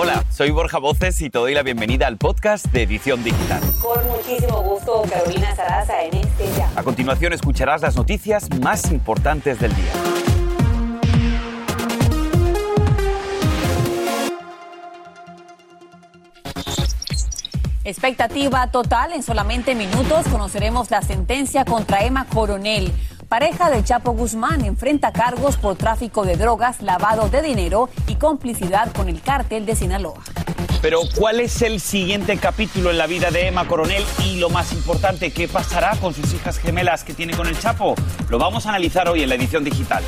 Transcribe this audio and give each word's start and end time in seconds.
Hola, 0.00 0.24
soy 0.30 0.52
Borja 0.52 0.78
Voces 0.78 1.20
y 1.22 1.28
te 1.28 1.40
doy 1.40 1.54
la 1.54 1.64
bienvenida 1.64 2.06
al 2.06 2.18
podcast 2.18 2.66
de 2.66 2.84
Edición 2.84 3.24
Digital. 3.24 3.60
Con 3.82 4.06
muchísimo 4.06 4.62
gusto, 4.62 5.02
Carolina 5.10 5.56
Sarasa 5.56 6.04
en 6.04 6.14
este 6.18 6.46
ya. 6.56 6.70
A 6.76 6.84
continuación 6.84 7.32
escucharás 7.32 7.82
las 7.82 7.96
noticias 7.96 8.48
más 8.60 8.92
importantes 8.92 9.58
del 9.58 9.74
día. 9.74 9.92
Expectativa 17.82 18.70
total, 18.70 19.14
en 19.14 19.24
solamente 19.24 19.74
minutos 19.74 20.28
conoceremos 20.28 20.92
la 20.92 21.02
sentencia 21.02 21.64
contra 21.64 22.04
Emma 22.04 22.24
Coronel. 22.32 22.92
Pareja 23.28 23.68
del 23.68 23.84
Chapo 23.84 24.12
Guzmán 24.12 24.64
enfrenta 24.64 25.12
cargos 25.12 25.58
por 25.58 25.76
tráfico 25.76 26.24
de 26.24 26.38
drogas, 26.38 26.80
lavado 26.80 27.28
de 27.28 27.42
dinero 27.42 27.90
y 28.06 28.14
complicidad 28.14 28.90
con 28.94 29.10
el 29.10 29.20
cártel 29.20 29.66
de 29.66 29.76
Sinaloa. 29.76 30.22
Pero 30.80 31.00
¿cuál 31.14 31.40
es 31.40 31.60
el 31.60 31.78
siguiente 31.78 32.38
capítulo 32.38 32.90
en 32.90 32.96
la 32.96 33.06
vida 33.06 33.30
de 33.30 33.48
Emma 33.48 33.68
Coronel? 33.68 34.02
Y 34.24 34.38
lo 34.38 34.48
más 34.48 34.72
importante, 34.72 35.30
¿qué 35.30 35.46
pasará 35.46 35.94
con 36.00 36.14
sus 36.14 36.32
hijas 36.32 36.58
gemelas 36.58 37.04
que 37.04 37.12
tiene 37.12 37.36
con 37.36 37.46
el 37.46 37.58
Chapo? 37.58 37.96
Lo 38.30 38.38
vamos 38.38 38.64
a 38.64 38.70
analizar 38.70 39.06
hoy 39.10 39.22
en 39.22 39.28
la 39.28 39.34
edición 39.34 39.62
digital. 39.62 40.02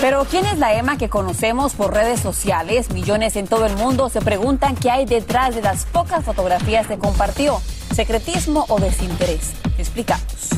Pero 0.00 0.24
¿quién 0.24 0.46
es 0.46 0.58
la 0.58 0.72
Emma 0.72 0.96
que 0.96 1.10
conocemos 1.10 1.74
por 1.74 1.92
redes 1.92 2.20
sociales? 2.20 2.90
Millones 2.90 3.36
en 3.36 3.48
todo 3.48 3.66
el 3.66 3.76
mundo 3.76 4.08
se 4.08 4.22
preguntan 4.22 4.76
qué 4.76 4.90
hay 4.90 5.04
detrás 5.04 5.54
de 5.54 5.60
las 5.60 5.84
pocas 5.84 6.24
fotografías 6.24 6.86
que 6.86 6.96
compartió. 6.96 7.60
¿Secretismo 7.94 8.64
o 8.68 8.80
desinterés? 8.80 9.52
Explicamos. 9.76 10.56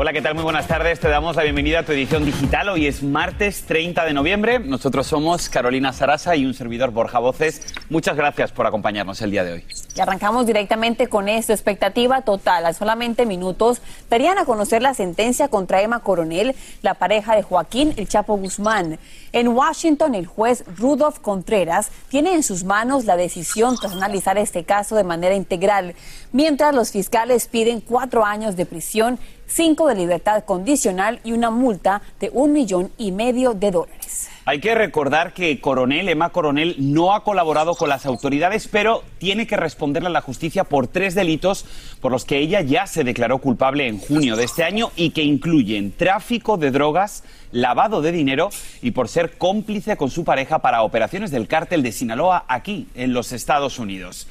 Hola, 0.00 0.12
¿qué 0.12 0.22
tal? 0.22 0.36
Muy 0.36 0.44
buenas 0.44 0.68
tardes. 0.68 1.00
Te 1.00 1.08
damos 1.08 1.34
la 1.34 1.42
bienvenida 1.42 1.80
a 1.80 1.82
tu 1.82 1.90
edición 1.90 2.24
digital. 2.24 2.68
Hoy 2.68 2.86
es 2.86 3.02
martes 3.02 3.64
30 3.64 4.04
de 4.04 4.12
noviembre. 4.12 4.60
Nosotros 4.60 5.08
somos 5.08 5.48
Carolina 5.48 5.92
Sarasa 5.92 6.36
y 6.36 6.46
un 6.46 6.54
servidor 6.54 6.92
Borja 6.92 7.18
Voces. 7.18 7.74
Muchas 7.90 8.16
gracias 8.16 8.52
por 8.52 8.64
acompañarnos 8.64 9.20
el 9.22 9.32
día 9.32 9.42
de 9.42 9.54
hoy. 9.54 9.64
Y 9.96 10.00
arrancamos 10.00 10.46
directamente 10.46 11.08
con 11.08 11.28
esto. 11.28 11.52
Expectativa 11.52 12.22
total. 12.22 12.66
A 12.66 12.74
solamente 12.74 13.26
minutos 13.26 13.82
darían 14.08 14.38
a 14.38 14.44
conocer 14.44 14.82
la 14.82 14.94
sentencia 14.94 15.48
contra 15.48 15.82
Emma 15.82 15.98
Coronel, 15.98 16.54
la 16.82 16.94
pareja 16.94 17.34
de 17.34 17.42
Joaquín 17.42 17.92
El 17.96 18.06
Chapo 18.06 18.36
Guzmán. 18.36 19.00
En 19.32 19.48
Washington, 19.48 20.14
el 20.14 20.26
juez 20.26 20.62
Rudolph 20.76 21.18
Contreras 21.18 21.90
tiene 22.08 22.34
en 22.34 22.44
sus 22.44 22.62
manos 22.62 23.04
la 23.04 23.16
decisión 23.16 23.76
tras 23.76 23.94
analizar 23.94 24.38
este 24.38 24.62
caso 24.62 24.94
de 24.94 25.02
manera 25.02 25.34
integral, 25.34 25.96
mientras 26.30 26.72
los 26.72 26.92
fiscales 26.92 27.48
piden 27.48 27.80
cuatro 27.80 28.24
años 28.24 28.54
de 28.56 28.64
prisión 28.64 29.18
cinco 29.48 29.88
de 29.88 29.96
libertad 29.96 30.44
condicional 30.44 31.20
y 31.24 31.32
una 31.32 31.50
multa 31.50 32.02
de 32.20 32.30
un 32.32 32.52
millón 32.52 32.92
y 32.96 33.10
medio 33.10 33.54
de 33.54 33.70
dólares. 33.72 34.28
Hay 34.44 34.60
que 34.60 34.74
recordar 34.74 35.34
que 35.34 35.60
Coronel, 35.60 36.08
Emma 36.08 36.30
Coronel, 36.30 36.76
no 36.78 37.14
ha 37.14 37.22
colaborado 37.22 37.74
con 37.74 37.90
las 37.90 38.06
autoridades, 38.06 38.66
pero 38.66 39.04
tiene 39.18 39.46
que 39.46 39.58
responderle 39.58 40.08
a 40.08 40.12
la 40.12 40.22
justicia 40.22 40.64
por 40.64 40.86
tres 40.86 41.14
delitos 41.14 41.66
por 42.00 42.12
los 42.12 42.24
que 42.24 42.38
ella 42.38 42.62
ya 42.62 42.86
se 42.86 43.04
declaró 43.04 43.38
culpable 43.40 43.86
en 43.86 43.98
junio 43.98 44.36
de 44.36 44.44
este 44.44 44.64
año 44.64 44.90
y 44.96 45.10
que 45.10 45.22
incluyen 45.22 45.92
tráfico 45.92 46.56
de 46.56 46.70
drogas, 46.70 47.24
lavado 47.52 48.00
de 48.00 48.10
dinero 48.10 48.48
y 48.80 48.92
por 48.92 49.08
ser 49.08 49.36
cómplice 49.36 49.98
con 49.98 50.10
su 50.10 50.24
pareja 50.24 50.60
para 50.60 50.82
operaciones 50.82 51.30
del 51.30 51.46
cártel 51.46 51.82
de 51.82 51.92
Sinaloa 51.92 52.46
aquí, 52.48 52.88
en 52.94 53.12
los 53.12 53.32
Estados 53.32 53.78
Unidos. 53.78 54.28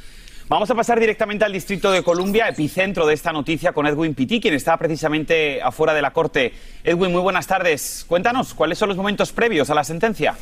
Vamos 0.50 0.72
a 0.72 0.76
pasar 0.76 0.98
directamente 0.98 1.44
al 1.44 1.52
Distrito 1.52 1.92
de 1.92 2.04
Columbia, 2.04 2.48
epicentro 2.48 3.06
de 3.06 3.14
esta 3.14 3.34
noticia, 3.34 3.74
con 3.74 3.86
Edwin 3.86 4.16
Pitti, 4.16 4.40
quien 4.40 4.54
está 4.54 4.78
precisamente 4.78 5.62
afuera 5.62 5.94
de 5.94 6.02
la 6.02 6.12
corte. 6.12 6.54
Edwin, 6.86 7.12
muy 7.12 7.20
buenas 7.20 7.48
tardes. 7.48 8.06
Cuéntanos, 8.08 8.54
¿cuáles 8.54 8.78
son 8.78 8.88
los 8.88 8.98
momentos 8.98 9.34
previos 9.34 9.70
a 9.70 9.76
la 9.76 9.84
sentencia? 9.84 10.38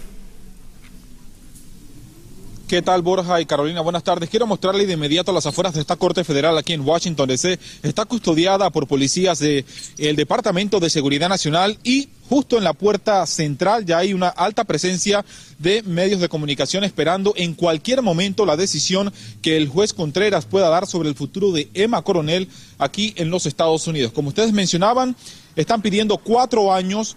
¿Qué 2.67 2.81
tal 2.81 3.03
Borja 3.03 3.39
y 3.39 3.45
Carolina? 3.45 3.81
Buenas 3.81 4.03
tardes. 4.03 4.27
Quiero 4.27 4.48
mostrarle 4.48 4.87
de 4.87 4.93
inmediato 4.93 5.31
las 5.31 5.45
afueras 5.45 5.76
de 5.76 5.81
esta 5.81 5.98
Corte 5.98 6.23
Federal 6.23 6.58
aquí 6.58 6.73
en 6.73 6.81
Washington 6.81 7.30
DC. 7.30 7.59
Está 7.83 8.05
custodiada 8.05 8.71
por 8.71 8.87
policías 8.87 9.37
del 9.37 10.15
Departamento 10.15 10.80
de 10.80 10.89
Seguridad 10.89 11.30
Nacional 11.30 11.77
y 11.83 12.09
justo 12.27 12.58
en 12.58 12.64
la 12.64 12.73
puerta 12.73 13.23
central 13.27 13.86
ya 13.86 13.99
hay 13.99 14.15
una 14.15 14.30
alta 14.30 14.64
presencia 14.64 15.23
de 15.59 15.83
medios 15.83 16.20
de 16.21 16.27
comunicación 16.27 16.83
esperando 16.83 17.33
en 17.37 17.53
cualquier 17.53 18.02
momento 18.02 18.48
la 18.48 18.58
decisión 18.58 19.14
que 19.43 19.58
el 19.58 19.70
juez 19.70 19.93
Contreras 19.93 20.47
pueda 20.47 20.67
dar 20.70 20.87
sobre 20.87 21.09
el 21.09 21.14
futuro 21.14 21.52
de 21.52 21.70
Emma 21.76 22.02
Coronel 22.02 22.49
aquí 22.80 23.14
en 23.17 23.30
los 23.30 23.45
Estados 23.45 23.86
Unidos. 23.86 24.11
Como 24.11 24.30
ustedes 24.30 24.53
mencionaban, 24.53 25.15
están 25.55 25.83
pidiendo 25.83 26.17
cuatro 26.17 26.73
años 26.73 27.15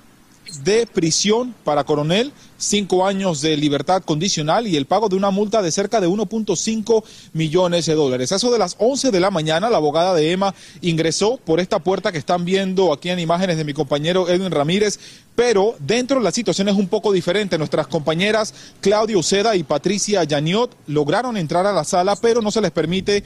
de 0.65 0.87
prisión 0.87 1.55
para 1.65 1.85
Coronel, 1.85 2.33
cinco 2.57 3.07
años 3.07 3.41
de 3.41 3.57
libertad 3.57 4.03
condicional 4.03 4.67
y 4.67 4.77
el 4.77 4.87
pago 4.87 5.09
de 5.09 5.17
una 5.17 5.31
multa 5.31 5.63
de 5.63 5.71
cerca 5.71 6.01
de 6.01 6.09
1.5 6.09 7.05
millones 7.33 7.87
de 7.87 7.95
dólares. 7.95 8.33
A 8.33 8.37
eso 8.37 8.51
de 8.51 8.59
las 8.59 8.77
11 8.79 9.11
de 9.11 9.21
la 9.21 9.31
mañana, 9.31 9.71
la 9.71 9.77
abogada 9.77 10.15
de 10.15 10.33
Emma 10.33 10.55
ingresó 10.81 11.39
por 11.45 11.61
esta 11.61 11.79
puerta 11.79 12.13
que 12.13 12.19
están 12.19 12.45
viendo 12.45 12.93
aquí 12.93 13.11
en 13.11 13.19
imágenes 13.19 13.57
de 13.57 13.65
mi 13.65 13.75
compañero 13.75 14.29
Edwin 14.29 14.51
Ramírez, 14.51 14.99
pero 15.35 15.77
dentro 15.79 16.21
la 16.21 16.33
situación 16.33 16.69
es 16.69 16.77
un 16.77 16.89
poco 16.89 17.13
diferente. 17.13 17.59
Nuestras 17.59 17.87
compañeras 17.87 18.55
Claudia 18.81 19.19
Uceda 19.19 19.57
y 19.57 19.63
Patricia 19.63 20.25
Yaniot 20.25 20.75
lograron 20.87 21.37
entrar 21.37 21.67
a 21.67 21.73
la 21.73 21.85
sala, 21.85 22.17
pero 22.17 22.43
no 22.43 22.51
se 22.51 22.61
les 22.61 22.71
permite 22.71 23.23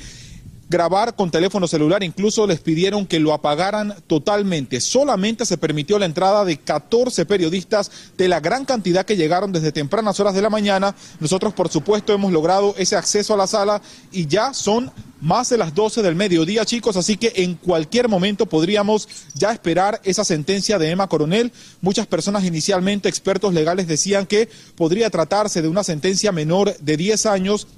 grabar 0.72 1.15
con 1.15 1.31
teléfono 1.31 1.69
celular, 1.69 2.03
incluso 2.03 2.47
les 2.47 2.59
pidieron 2.60 3.06
que 3.06 3.21
lo 3.21 3.34
apagaran 3.34 3.94
totalmente. 4.06 4.81
Solamente 4.81 5.44
se 5.44 5.59
permitió 5.59 5.99
la 5.99 6.06
entrada 6.06 6.47
de 6.47 6.56
14 6.56 7.27
periodistas 7.27 7.91
de 8.16 8.27
la 8.27 8.41
gran 8.41 8.65
cantidad 8.65 9.05
que 9.05 9.16
llegaron 9.16 9.53
desde 9.53 9.71
tempranas 9.71 10.19
horas 10.19 10.34
de 10.34 10.41
la 10.41 10.49
mañana. 10.49 10.97
Nosotros, 11.21 11.53
por 11.53 11.69
supuesto, 11.69 12.15
hemos 12.15 12.33
logrado 12.33 12.75
ese 12.78 12.97
acceso 12.97 13.34
a 13.34 13.37
la 13.37 13.47
sala 13.47 13.83
y 14.10 14.27
ya 14.27 14.55
son 14.55 14.91
más 15.21 15.50
de 15.50 15.59
las 15.59 15.75
12 15.75 16.03
del 16.03 16.16
mediodía, 16.16 16.65
chicos, 16.65 16.97
así 16.97 17.16
que 17.16 17.33
en 17.37 17.54
cualquier 17.54 18.09
momento 18.09 18.47
podríamos 18.47 19.09
ya 19.34 19.53
esperar 19.53 20.00
esa 20.03 20.25
sentencia 20.25 20.78
de 20.78 20.91
Emma 20.91 21.06
Coronel. 21.06 21.53
Muchas 21.81 22.06
personas 22.09 22.44
inicialmente, 22.44 23.09
expertos 23.09 23.54
legales, 23.54 23.87
decían 23.87 24.27
que 24.27 24.49
podría 24.75 25.10
tratarse 25.10 25.62
de 25.62 25.69
una 25.69 25.84
sentencia 25.84 26.33
menor 26.33 26.77
de 26.78 26.97
10 26.97 27.27
años 27.27 27.69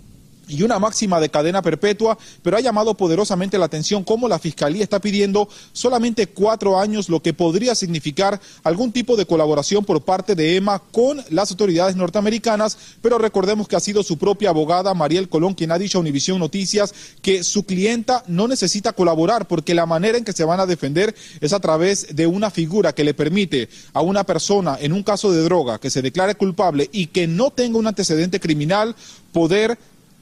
y 0.49 0.63
una 0.63 0.79
máxima 0.79 1.21
de 1.21 1.29
cadena 1.29 1.63
perpetua, 1.63 2.19
pero 2.43 2.57
ha 2.57 2.61
llamado 2.61 2.95
poderosamente 2.95 3.59
la 3.59 3.67
atención 3.67 4.05
cómo 4.05 4.29
la 4.29 4.39
Fiscalía 4.39 4.83
está 4.83 5.01
pidiendo 5.01 5.49
solamente 5.73 6.27
cuatro 6.27 6.79
años, 6.79 7.09
lo 7.09 7.23
que 7.23 7.33
podría 7.33 7.75
significar 7.75 8.41
algún 8.63 8.93
tipo 8.93 9.17
de 9.17 9.27
colaboración 9.27 9.85
por 9.85 10.03
parte 10.03 10.35
de 10.35 10.57
Emma 10.57 10.81
con 10.93 11.23
las 11.31 11.51
autoridades 11.51 11.97
norteamericanas, 11.97 12.77
pero 13.03 13.19
recordemos 13.19 13.69
que 13.69 13.77
ha 13.77 13.81
sido 13.81 14.03
su 14.03 14.19
propia 14.19 14.51
abogada, 14.51 14.95
Mariel 14.95 15.29
Colón, 15.29 15.55
quien 15.55 15.73
ha 15.73 15.79
dicho 15.79 15.99
a 15.99 16.01
Univisión 16.01 16.39
Noticias 16.39 16.95
que 17.23 17.45
su 17.45 17.65
clienta 17.65 18.23
no 18.27 18.49
necesita 18.49 18.93
colaborar 18.93 19.47
porque 19.47 19.75
la 19.75 19.87
manera 19.87 20.19
en 20.19 20.25
que 20.25 20.33
se 20.33 20.45
van 20.45 20.61
a 20.61 20.67
defender 20.67 21.15
es 21.41 21.53
a 21.53 21.61
través 21.61 22.15
de 22.15 22.27
una 22.27 22.51
figura 22.51 22.95
que 22.95 23.05
le 23.05 23.15
permite 23.15 23.69
a 23.93 24.03
una 24.03 24.25
persona 24.25 24.77
en 24.81 24.93
un 24.93 25.03
caso 25.03 25.33
de 25.33 25.43
droga 25.43 25.79
que 25.79 25.91
se 25.91 26.03
declare 26.03 26.35
culpable 26.35 26.89
y 26.93 27.07
que 27.07 27.27
no 27.27 27.51
tenga 27.51 27.79
un 27.79 27.87
antecedente 27.87 28.41
criminal 28.41 28.95
poder 29.33 29.79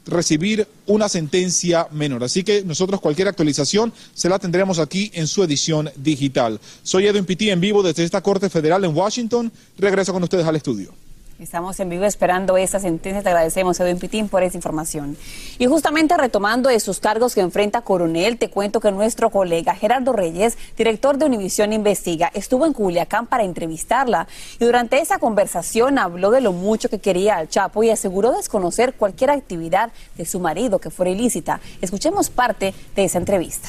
recibir 0.06 0.66
una 0.86 1.08
sentencia 1.08 1.88
menor. 1.92 2.24
Así 2.24 2.42
que 2.42 2.64
nosotros 2.64 3.00
cualquier 3.00 3.28
actualización 3.28 3.92
se 4.14 4.28
la 4.28 4.38
tendremos 4.38 4.78
aquí 4.78 5.10
en 5.14 5.26
su 5.26 5.42
edición 5.42 5.90
digital. 5.96 6.60
Soy 6.82 7.06
Edwin 7.06 7.24
Pitti 7.24 7.50
en 7.50 7.60
vivo 7.60 7.82
desde 7.82 8.04
esta 8.04 8.20
Corte 8.20 8.50
Federal 8.50 8.84
en 8.84 8.96
Washington. 8.96 9.52
Regreso 9.78 10.12
con 10.12 10.22
ustedes 10.22 10.46
al 10.46 10.56
estudio. 10.56 11.01
Estamos 11.38 11.80
en 11.80 11.88
vivo 11.88 12.04
esperando 12.04 12.56
esa 12.56 12.78
sentencia. 12.78 13.22
Te 13.22 13.30
agradecemos, 13.30 13.80
Edwin 13.80 13.98
Pitín, 13.98 14.28
por 14.28 14.42
esa 14.42 14.56
información. 14.56 15.16
Y 15.58 15.66
justamente 15.66 16.16
retomando 16.16 16.68
esos 16.70 17.00
cargos 17.00 17.34
que 17.34 17.40
enfrenta 17.40 17.80
Coronel, 17.80 18.38
te 18.38 18.48
cuento 18.48 18.80
que 18.80 18.92
nuestro 18.92 19.30
colega 19.30 19.74
Gerardo 19.74 20.12
Reyes, 20.12 20.56
director 20.76 21.16
de 21.16 21.26
Univisión 21.26 21.72
Investiga, 21.72 22.30
estuvo 22.34 22.66
en 22.66 22.72
Culiacán 22.72 23.26
para 23.26 23.44
entrevistarla. 23.44 24.28
Y 24.60 24.64
durante 24.64 25.00
esa 25.00 25.18
conversación 25.18 25.98
habló 25.98 26.30
de 26.30 26.42
lo 26.42 26.52
mucho 26.52 26.88
que 26.88 27.00
quería 27.00 27.36
al 27.36 27.48
Chapo 27.48 27.82
y 27.82 27.90
aseguró 27.90 28.32
desconocer 28.32 28.94
cualquier 28.94 29.30
actividad 29.30 29.90
de 30.16 30.26
su 30.26 30.38
marido 30.38 30.78
que 30.78 30.90
fuera 30.90 31.10
ilícita. 31.10 31.60
Escuchemos 31.80 32.30
parte 32.30 32.74
de 32.94 33.04
esa 33.04 33.18
entrevista. 33.18 33.68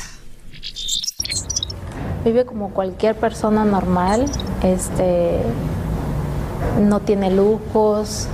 Vive 2.23 2.45
como 2.45 2.73
cualquier 2.73 3.15
persona 3.15 3.65
normal. 3.65 4.29
Este 4.63 5.39
no 6.79 6.99
tiene 6.99 7.31
lujos, 7.31 8.27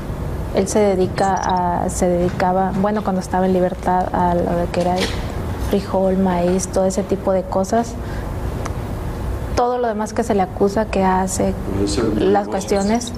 él 0.55 0.67
se 0.67 0.79
dedica 0.79 1.33
a, 1.33 1.89
se 1.89 2.07
dedicaba, 2.07 2.71
bueno, 2.81 3.03
cuando 3.03 3.21
estaba 3.21 3.45
en 3.45 3.53
libertad 3.53 4.07
a 4.13 4.33
lo 4.35 4.71
que 4.71 4.81
era 4.81 4.95
frijol, 5.69 6.17
maíz, 6.17 6.67
todo 6.67 6.85
ese 6.85 7.03
tipo 7.03 7.31
de 7.31 7.43
cosas. 7.43 7.93
Todo 9.55 9.77
lo 9.77 9.87
demás 9.87 10.13
que 10.13 10.23
se 10.23 10.33
le 10.35 10.41
acusa 10.41 10.85
que 10.85 11.03
hace, 11.03 11.53
las 12.17 12.47
cuestiones, 12.47 13.11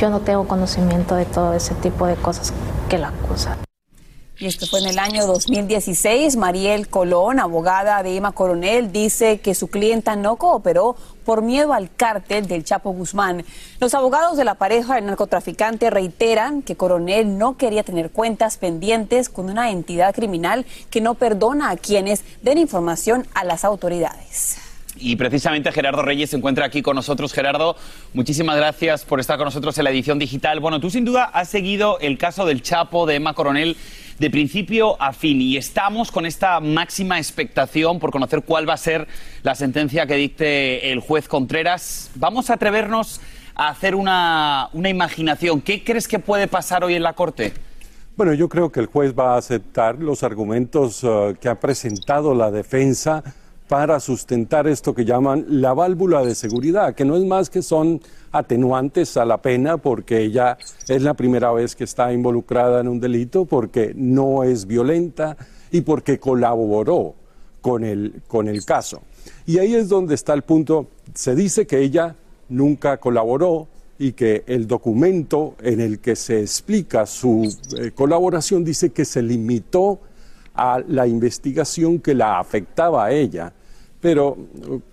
yo 0.00 0.08
no 0.10 0.20
tengo 0.20 0.48
conocimiento 0.48 1.14
de 1.14 1.26
todo 1.26 1.52
ese 1.52 1.74
tipo 1.74 2.06
de 2.06 2.16
cosas 2.16 2.52
que 2.88 2.98
lo 2.98 3.06
acusan. 3.06 3.58
Y 4.42 4.46
esto 4.46 4.66
fue 4.66 4.80
en 4.80 4.88
el 4.88 4.98
año 4.98 5.24
2016. 5.24 6.34
Mariel 6.34 6.88
Colón, 6.88 7.38
abogada 7.38 8.02
de 8.02 8.16
Emma 8.16 8.32
Coronel, 8.32 8.90
dice 8.90 9.38
que 9.38 9.54
su 9.54 9.68
clienta 9.68 10.16
no 10.16 10.34
cooperó 10.34 10.96
por 11.24 11.42
miedo 11.42 11.72
al 11.72 11.94
cártel 11.94 12.48
del 12.48 12.64
Chapo 12.64 12.90
Guzmán. 12.90 13.44
Los 13.78 13.94
abogados 13.94 14.36
de 14.36 14.44
la 14.44 14.56
pareja 14.56 14.96
del 14.96 15.06
narcotraficante 15.06 15.90
reiteran 15.90 16.62
que 16.62 16.74
Coronel 16.74 17.38
no 17.38 17.56
quería 17.56 17.84
tener 17.84 18.10
cuentas 18.10 18.56
pendientes 18.56 19.28
con 19.28 19.48
una 19.48 19.70
entidad 19.70 20.12
criminal 20.12 20.66
que 20.90 21.00
no 21.00 21.14
perdona 21.14 21.70
a 21.70 21.76
quienes 21.76 22.24
den 22.42 22.58
información 22.58 23.28
a 23.34 23.44
las 23.44 23.64
autoridades. 23.64 24.58
Y 24.96 25.14
precisamente 25.14 25.70
Gerardo 25.70 26.02
Reyes 26.02 26.30
se 26.30 26.36
encuentra 26.36 26.66
aquí 26.66 26.82
con 26.82 26.96
nosotros. 26.96 27.32
Gerardo, 27.32 27.76
muchísimas 28.12 28.56
gracias 28.56 29.04
por 29.04 29.20
estar 29.20 29.36
con 29.36 29.44
nosotros 29.44 29.78
en 29.78 29.84
la 29.84 29.90
edición 29.90 30.18
digital. 30.18 30.58
Bueno, 30.58 30.80
tú 30.80 30.90
sin 30.90 31.04
duda 31.04 31.24
has 31.24 31.48
seguido 31.48 32.00
el 32.00 32.18
caso 32.18 32.44
del 32.44 32.60
Chapo 32.60 33.06
de 33.06 33.14
Emma 33.14 33.34
Coronel 33.34 33.76
de 34.22 34.30
principio 34.30 35.02
a 35.02 35.12
fin 35.12 35.40
y 35.40 35.56
estamos 35.56 36.12
con 36.12 36.26
esta 36.26 36.60
máxima 36.60 37.18
expectación 37.18 37.98
por 37.98 38.12
conocer 38.12 38.42
cuál 38.44 38.68
va 38.68 38.74
a 38.74 38.76
ser 38.76 39.08
la 39.42 39.56
sentencia 39.56 40.06
que 40.06 40.14
dicte 40.14 40.92
el 40.92 41.00
juez 41.00 41.26
Contreras. 41.26 42.08
Vamos 42.14 42.48
a 42.48 42.54
atrevernos 42.54 43.20
a 43.56 43.70
hacer 43.70 43.96
una, 43.96 44.68
una 44.74 44.88
imaginación. 44.88 45.60
¿Qué 45.60 45.82
crees 45.82 46.06
que 46.06 46.20
puede 46.20 46.46
pasar 46.46 46.84
hoy 46.84 46.94
en 46.94 47.02
la 47.02 47.14
Corte? 47.14 47.52
Bueno, 48.16 48.32
yo 48.32 48.48
creo 48.48 48.70
que 48.70 48.78
el 48.78 48.86
juez 48.86 49.12
va 49.12 49.34
a 49.34 49.38
aceptar 49.38 49.98
los 49.98 50.22
argumentos 50.22 51.02
uh, 51.02 51.34
que 51.40 51.48
ha 51.48 51.58
presentado 51.58 52.32
la 52.32 52.52
defensa 52.52 53.24
para 53.68 54.00
sustentar 54.00 54.66
esto 54.66 54.94
que 54.94 55.04
llaman 55.04 55.46
la 55.48 55.72
válvula 55.72 56.22
de 56.22 56.34
seguridad, 56.34 56.94
que 56.94 57.04
no 57.04 57.16
es 57.16 57.24
más 57.24 57.48
que 57.48 57.62
son 57.62 58.00
atenuantes 58.30 59.16
a 59.16 59.24
la 59.24 59.40
pena 59.40 59.78
porque 59.78 60.20
ella 60.22 60.58
es 60.88 61.02
la 61.02 61.14
primera 61.14 61.52
vez 61.52 61.74
que 61.74 61.84
está 61.84 62.12
involucrada 62.12 62.80
en 62.80 62.88
un 62.88 63.00
delito, 63.00 63.44
porque 63.44 63.92
no 63.96 64.44
es 64.44 64.66
violenta 64.66 65.36
y 65.70 65.82
porque 65.82 66.18
colaboró 66.18 67.14
con 67.60 67.84
el, 67.84 68.22
con 68.26 68.48
el 68.48 68.64
caso. 68.64 69.02
Y 69.46 69.58
ahí 69.58 69.74
es 69.74 69.88
donde 69.88 70.14
está 70.14 70.34
el 70.34 70.42
punto. 70.42 70.88
Se 71.14 71.34
dice 71.34 71.66
que 71.66 71.80
ella 71.80 72.16
nunca 72.48 72.98
colaboró 72.98 73.68
y 73.98 74.12
que 74.12 74.42
el 74.46 74.66
documento 74.66 75.54
en 75.62 75.80
el 75.80 76.00
que 76.00 76.16
se 76.16 76.40
explica 76.40 77.06
su 77.06 77.54
eh, 77.78 77.92
colaboración 77.94 78.64
dice 78.64 78.90
que 78.90 79.04
se 79.04 79.22
limitó 79.22 80.00
a 80.54 80.80
la 80.86 81.06
investigación 81.06 81.98
que 81.98 82.14
la 82.14 82.38
afectaba 82.38 83.04
a 83.06 83.12
ella 83.12 83.52
pero 84.02 84.36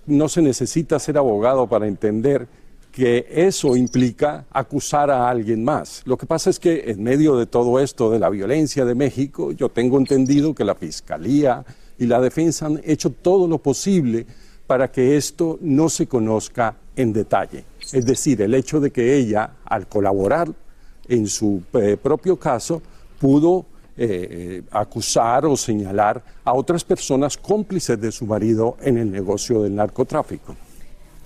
no 0.06 0.30
se 0.30 0.44
necesita 0.44 1.00
ser 1.00 1.18
abogado 1.18 1.66
para 1.66 1.88
entender 1.88 2.48
que 2.92 3.26
eso 3.28 3.76
implica 3.76 4.46
acusar 4.52 5.10
a 5.10 5.28
alguien 5.28 5.64
más. 5.64 6.04
Lo 6.06 6.16
que 6.16 6.28
pasa 6.28 6.52
es 6.52 6.60
que 6.60 6.92
en 6.92 7.02
medio 7.02 7.36
de 7.36 7.48
todo 7.48 7.80
esto 7.80 8.12
de 8.12 8.20
la 8.20 8.30
violencia 8.30 8.86
de 8.86 8.94
México, 8.94 9.52
yo 9.52 9.70
tengo 9.70 9.98
entendido 9.98 10.54
que 10.54 10.64
la 10.64 10.76
Fiscalía 10.76 11.66
y 11.98 12.06
la 12.06 12.22
defensa 12.22 12.68
han 12.68 12.82
hecho 12.86 13.10
todo 13.10 13.48
lo 13.48 13.58
posible 13.58 14.28
para 14.68 14.92
que 14.92 15.18
esto 15.18 15.58
no 15.60 15.90
se 15.90 16.06
conozca 16.06 16.76
en 16.96 17.12
detalle. 17.12 17.66
Es 17.92 18.06
decir, 18.06 18.40
el 18.44 18.54
hecho 18.54 18.80
de 18.80 18.92
que 18.92 19.16
ella, 19.16 19.56
al 19.66 19.88
colaborar 19.88 20.54
en 21.08 21.26
su 21.26 21.64
eh, 21.74 21.98
propio 22.00 22.38
caso, 22.38 22.80
pudo 23.20 23.66
eh, 24.02 24.62
acusar 24.72 25.46
o 25.46 25.58
señalar 25.58 26.22
a 26.46 26.54
otras 26.54 26.84
personas 26.84 27.38
cómplices 27.38 28.00
de 28.00 28.12
su 28.12 28.26
marido 28.26 28.78
en 28.82 28.98
el 28.98 29.12
negocio 29.12 29.64
del 29.64 29.76
narcotráfico. 29.76 30.56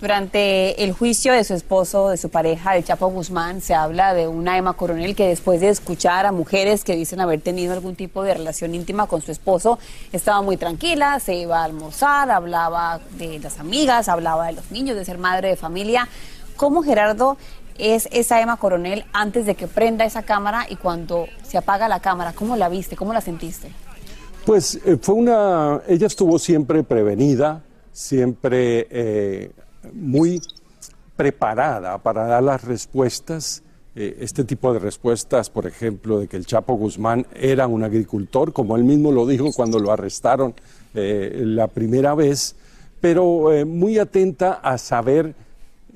Durante 0.03 0.83
el 0.83 0.91
juicio 0.91 1.31
de 1.31 1.45
su 1.45 1.53
esposo, 1.53 2.09
de 2.09 2.17
su 2.17 2.27
pareja, 2.27 2.75
el 2.75 2.83
Chapo 2.83 3.07
Guzmán, 3.07 3.61
se 3.61 3.73
habla 3.73 4.13
de 4.13 4.27
una 4.27 4.57
Emma 4.57 4.73
Coronel 4.73 5.15
que 5.15 5.29
después 5.29 5.61
de 5.61 5.69
escuchar 5.69 6.25
a 6.25 6.33
mujeres 6.33 6.83
que 6.83 6.93
dicen 6.93 7.21
haber 7.21 7.39
tenido 7.39 7.71
algún 7.71 7.95
tipo 7.95 8.21
de 8.21 8.33
relación 8.33 8.75
íntima 8.75 9.07
con 9.07 9.21
su 9.21 9.31
esposo, 9.31 9.79
estaba 10.11 10.41
muy 10.41 10.57
tranquila, 10.57 11.21
se 11.21 11.35
iba 11.35 11.61
a 11.61 11.63
almorzar, 11.63 12.31
hablaba 12.31 12.99
de 13.17 13.39
las 13.39 13.59
amigas, 13.59 14.09
hablaba 14.09 14.47
de 14.47 14.53
los 14.53 14.71
niños, 14.71 14.97
de 14.97 15.05
ser 15.05 15.19
madre 15.19 15.47
de 15.47 15.55
familia. 15.55 16.09
¿Cómo 16.57 16.83
Gerardo 16.83 17.37
es 17.77 18.07
esa 18.11 18.41
Emma 18.41 18.57
Coronel 18.57 19.05
antes 19.13 19.45
de 19.45 19.55
que 19.55 19.67
prenda 19.67 20.05
esa 20.05 20.23
cámara 20.23 20.65
y 20.69 20.75
cuando 20.75 21.27
se 21.43 21.57
apaga 21.57 21.87
la 21.87 21.99
cámara? 21.99 22.33
¿Cómo 22.33 22.55
la 22.55 22.69
viste? 22.69 22.95
¿Cómo 22.95 23.13
la 23.13 23.21
sentiste? 23.21 23.71
Pues 24.45 24.79
eh, 24.85 24.97
fue 25.01 25.15
una, 25.15 25.81
ella 25.87 26.07
estuvo 26.07 26.37
siempre 26.37 26.83
prevenida, 26.83 27.63
siempre 27.93 28.87
eh, 28.89 29.51
muy 29.93 30.41
preparada 31.15 31.97
para 31.97 32.25
dar 32.25 32.43
las 32.43 32.63
respuestas. 32.63 33.63
Eh, 33.95 34.17
este 34.19 34.43
tipo 34.43 34.73
de 34.73 34.79
respuestas, 34.79 35.49
por 35.49 35.65
ejemplo, 35.65 36.19
de 36.19 36.27
que 36.27 36.35
el 36.35 36.45
Chapo 36.45 36.73
Guzmán 36.73 37.25
era 37.35 37.67
un 37.67 37.83
agricultor, 37.83 38.51
como 38.51 38.75
él 38.75 38.83
mismo 38.83 39.11
lo 39.11 39.25
dijo 39.27 39.51
cuando 39.55 39.79
lo 39.79 39.91
arrestaron 39.91 40.53
la 40.95 41.65
primera 41.69 42.13
vez, 42.13 42.55
pero 43.01 43.49
muy 43.65 43.97
atenta 43.97 44.53
a 44.53 44.77
saber 44.77 45.33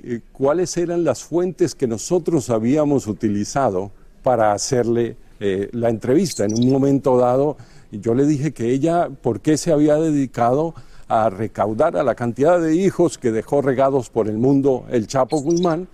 eh, 0.04 0.22
cuáles 0.32 0.78
eran 0.78 1.04
las 1.04 1.24
fuentes 1.24 1.76
que 1.76 1.88
nosotros 1.88 2.50
habíamos 2.50 3.08
utilizado 3.08 3.92
para 4.24 4.52
hacerle 4.52 5.18
eh, 5.40 5.70
la 5.72 5.90
entrevista. 5.90 6.46
En 6.46 6.54
un 6.54 6.72
momento 6.72 7.18
dado, 7.18 7.58
yo 7.92 8.14
le 8.14 8.26
dije 8.26 8.54
que 8.54 8.72
ella, 8.72 9.10
¿por 9.10 9.40
qué 9.40 9.58
se 9.58 9.72
había 9.72 9.96
dedicado 9.96 10.76
a 11.08 11.30
recaudar 11.30 11.96
a 11.96 12.04
la 12.04 12.16
cantidad 12.16 12.60
de 12.60 12.76
hijos 12.76 13.18
que 13.18 13.32
dejó 13.32 13.62
regados 13.62 14.10
por 14.10 14.28
el 14.28 14.38
mundo 14.38 14.86
el 14.90 15.08
Chapo 15.08 15.42
Guzmán? 15.42 15.88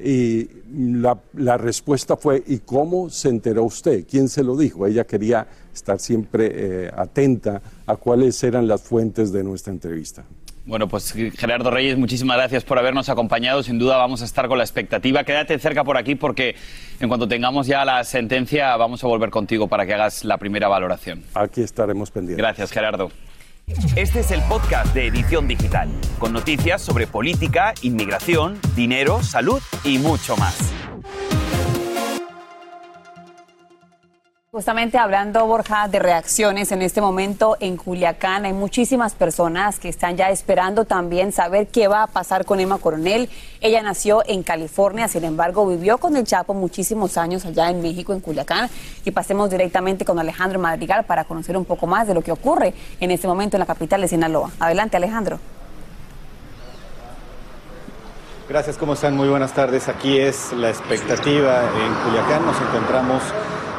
Y 0.00 0.48
la, 1.34 1.56
respuesta 1.56 2.16
fue, 2.16 2.42
¿y 2.46 2.58
cómo 2.58 3.10
se 3.10 3.30
enteró 3.30 3.64
usted? 3.64 4.04
¿Quién 4.08 4.28
se 4.28 4.44
lo 4.44 4.56
dijo? 4.56 4.86
Ella 4.86 5.04
quería 5.04 5.46
estar 5.74 5.98
siempre 5.98 6.50
eh, 6.86 6.90
atenta 6.96 7.60
a 7.84 7.96
cuáles 7.96 8.42
eran 8.44 8.68
las 8.68 8.80
fuentes 8.80 9.32
de 9.32 9.42
nuestra 9.42 9.72
entrevista. 9.72 10.24
Bueno, 10.68 10.86
pues 10.86 11.14
Gerardo 11.14 11.70
Reyes, 11.70 11.96
muchísimas 11.96 12.36
gracias 12.36 12.62
por 12.62 12.78
habernos 12.78 13.08
acompañado. 13.08 13.62
Sin 13.62 13.78
duda 13.78 13.96
vamos 13.96 14.20
a 14.20 14.26
estar 14.26 14.48
con 14.48 14.58
la 14.58 14.64
expectativa. 14.64 15.24
Quédate 15.24 15.58
cerca 15.58 15.82
por 15.82 15.96
aquí 15.96 16.14
porque 16.14 16.56
en 17.00 17.08
cuanto 17.08 17.26
tengamos 17.26 17.66
ya 17.66 17.86
la 17.86 18.04
sentencia 18.04 18.76
vamos 18.76 19.02
a 19.02 19.06
volver 19.06 19.30
contigo 19.30 19.66
para 19.66 19.86
que 19.86 19.94
hagas 19.94 20.26
la 20.26 20.36
primera 20.36 20.68
valoración. 20.68 21.24
Aquí 21.32 21.62
estaremos 21.62 22.10
pendientes. 22.10 22.36
Gracias, 22.36 22.70
Gerardo. 22.70 23.10
Este 23.96 24.20
es 24.20 24.30
el 24.30 24.42
podcast 24.42 24.94
de 24.94 25.06
Edición 25.06 25.48
Digital, 25.48 25.88
con 26.18 26.34
noticias 26.34 26.82
sobre 26.82 27.06
política, 27.06 27.72
inmigración, 27.80 28.58
dinero, 28.76 29.22
salud 29.22 29.62
y 29.84 29.98
mucho 29.98 30.36
más. 30.36 30.70
Justamente 34.50 34.96
hablando, 34.96 35.46
Borja, 35.46 35.88
de 35.88 35.98
reacciones 35.98 36.72
en 36.72 36.80
este 36.80 37.02
momento 37.02 37.58
en 37.60 37.76
Culiacán, 37.76 38.46
hay 38.46 38.54
muchísimas 38.54 39.14
personas 39.14 39.78
que 39.78 39.90
están 39.90 40.16
ya 40.16 40.30
esperando 40.30 40.86
también 40.86 41.32
saber 41.32 41.66
qué 41.66 41.86
va 41.86 42.04
a 42.04 42.06
pasar 42.06 42.46
con 42.46 42.58
Emma 42.58 42.78
Coronel. 42.78 43.28
Ella 43.60 43.82
nació 43.82 44.22
en 44.26 44.42
California, 44.42 45.06
sin 45.06 45.24
embargo, 45.24 45.66
vivió 45.66 45.98
con 45.98 46.16
el 46.16 46.24
Chapo 46.24 46.54
muchísimos 46.54 47.18
años 47.18 47.44
allá 47.44 47.68
en 47.68 47.82
México, 47.82 48.14
en 48.14 48.20
Culiacán. 48.20 48.70
Y 49.04 49.10
pasemos 49.10 49.50
directamente 49.50 50.06
con 50.06 50.18
Alejandro 50.18 50.58
Madrigal 50.58 51.04
para 51.04 51.24
conocer 51.24 51.54
un 51.54 51.66
poco 51.66 51.86
más 51.86 52.06
de 52.08 52.14
lo 52.14 52.22
que 52.22 52.32
ocurre 52.32 52.72
en 53.00 53.10
este 53.10 53.28
momento 53.28 53.58
en 53.58 53.60
la 53.60 53.66
capital 53.66 54.00
de 54.00 54.08
Sinaloa. 54.08 54.50
Adelante, 54.60 54.96
Alejandro. 54.96 55.38
Gracias, 58.48 58.78
¿cómo 58.78 58.94
están? 58.94 59.14
Muy 59.14 59.28
buenas 59.28 59.52
tardes. 59.52 59.88
Aquí 59.88 60.16
es 60.16 60.54
la 60.54 60.70
expectativa 60.70 61.64
en 61.64 61.92
Culiacán. 62.02 62.46
Nos 62.46 62.58
encontramos 62.62 63.22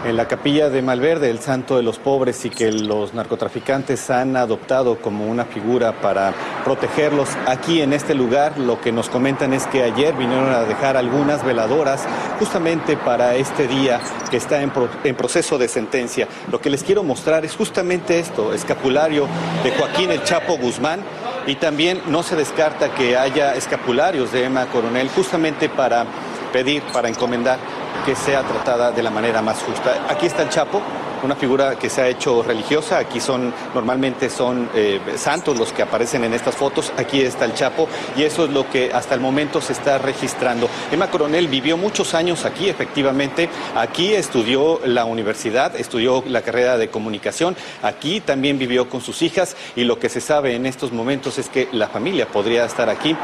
en 0.05 0.15
la 0.15 0.27
capilla 0.27 0.69
de 0.69 0.81
Malverde, 0.81 1.29
el 1.29 1.39
santo 1.39 1.75
de 1.75 1.83
los 1.83 1.99
pobres 1.99 2.45
y 2.45 2.49
que 2.49 2.71
los 2.71 3.13
narcotraficantes 3.13 4.09
han 4.09 4.37
adoptado 4.37 4.99
como 4.99 5.25
una 5.25 5.45
figura 5.45 5.99
para 6.01 6.33
protegerlos. 6.63 7.29
Aquí 7.47 7.81
en 7.81 7.91
este 7.91 8.15
lugar 8.15 8.57
lo 8.57 8.79
que 8.79 8.91
nos 8.91 9.09
comentan 9.09 9.53
es 9.53 9.67
que 9.67 9.83
ayer 9.83 10.13
vinieron 10.15 10.53
a 10.53 10.61
dejar 10.61 10.95
algunas 10.95 11.43
veladoras 11.43 12.05
justamente 12.39 12.95
para 12.95 13.35
este 13.35 13.67
día 13.67 13.99
que 14.31 14.37
está 14.37 14.61
en, 14.61 14.71
en 15.03 15.15
proceso 15.15 15.57
de 15.57 15.67
sentencia. 15.67 16.27
Lo 16.49 16.61
que 16.61 16.69
les 16.69 16.83
quiero 16.83 17.03
mostrar 17.03 17.43
es 17.43 17.55
justamente 17.55 18.19
esto, 18.19 18.53
escapulario 18.53 19.27
de 19.63 19.71
Joaquín 19.71 20.11
el 20.11 20.23
Chapo 20.23 20.57
Guzmán 20.57 21.01
y 21.45 21.55
también 21.55 22.01
no 22.07 22.23
se 22.23 22.35
descarta 22.35 22.93
que 22.93 23.17
haya 23.17 23.55
escapularios 23.55 24.31
de 24.31 24.45
Emma 24.45 24.65
Coronel 24.67 25.09
justamente 25.09 25.67
para 25.67 26.05
pedir, 26.53 26.83
para 26.93 27.09
encomendar 27.09 27.59
que 28.05 28.15
sea 28.15 28.43
tratada 28.43 28.91
de 28.91 29.03
la 29.03 29.09
manera 29.09 29.41
más 29.41 29.61
justa. 29.63 30.05
Aquí 30.09 30.25
está 30.25 30.43
el 30.43 30.49
Chapo, 30.49 30.81
una 31.23 31.35
figura 31.35 31.75
que 31.75 31.89
se 31.89 32.01
ha 32.01 32.07
hecho 32.07 32.43
religiosa. 32.43 32.97
Aquí 32.97 33.19
son, 33.19 33.53
normalmente 33.73 34.29
son 34.29 34.69
eh, 34.73 34.99
santos 35.15 35.57
los 35.57 35.73
que 35.73 35.81
aparecen 35.81 36.23
en 36.23 36.33
estas 36.33 36.55
fotos. 36.55 36.91
Aquí 36.97 37.21
está 37.21 37.45
el 37.45 37.53
Chapo 37.53 37.87
y 38.15 38.23
eso 38.23 38.45
es 38.45 38.51
lo 38.51 38.69
que 38.69 38.91
hasta 38.93 39.15
el 39.15 39.21
momento 39.21 39.61
se 39.61 39.73
está 39.73 39.97
registrando. 39.97 40.69
Emma 40.91 41.09
Coronel 41.09 41.47
vivió 41.47 41.77
muchos 41.77 42.13
años 42.13 42.45
aquí, 42.45 42.69
efectivamente. 42.69 43.49
Aquí 43.75 44.13
estudió 44.13 44.79
la 44.85 45.05
universidad, 45.05 45.75
estudió 45.75 46.23
la 46.27 46.41
carrera 46.41 46.77
de 46.77 46.89
comunicación. 46.89 47.55
Aquí 47.83 48.21
también 48.21 48.57
vivió 48.57 48.89
con 48.89 49.01
sus 49.01 49.21
hijas 49.21 49.55
y 49.75 49.83
lo 49.83 49.99
que 49.99 50.09
se 50.09 50.21
sabe 50.21 50.55
en 50.55 50.65
estos 50.65 50.91
momentos 50.91 51.37
es 51.37 51.49
que 51.49 51.67
la 51.71 51.87
familia 51.87 52.27
podría 52.27 52.65
estar 52.65 52.89
aquí 52.89 53.15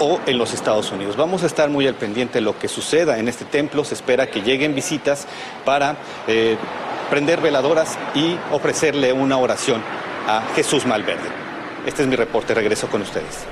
o 0.00 0.20
en 0.26 0.38
los 0.38 0.54
Estados 0.54 0.92
Unidos. 0.92 1.16
Vamos 1.16 1.42
a 1.42 1.46
estar 1.46 1.70
muy 1.70 1.86
al 1.86 1.94
pendiente 1.94 2.34
de 2.34 2.40
lo 2.42 2.58
que 2.58 2.68
suceda 2.68 3.18
en 3.18 3.28
este 3.28 3.44
templo. 3.44 3.84
Se 3.84 3.94
espera 3.94 4.30
que 4.30 4.42
lleguen 4.42 4.74
visitas 4.74 5.26
para... 5.64 5.96
Eh, 6.26 6.56
prender 7.08 7.40
veladoras 7.40 7.98
y 8.14 8.38
ofrecerle 8.52 9.12
una 9.12 9.38
oración 9.38 9.82
a 10.26 10.42
Jesús 10.54 10.86
Malverde. 10.86 11.28
Este 11.86 12.02
es 12.02 12.08
mi 12.08 12.16
reporte, 12.16 12.54
regreso 12.54 12.88
con 12.88 13.02
ustedes. 13.02 13.46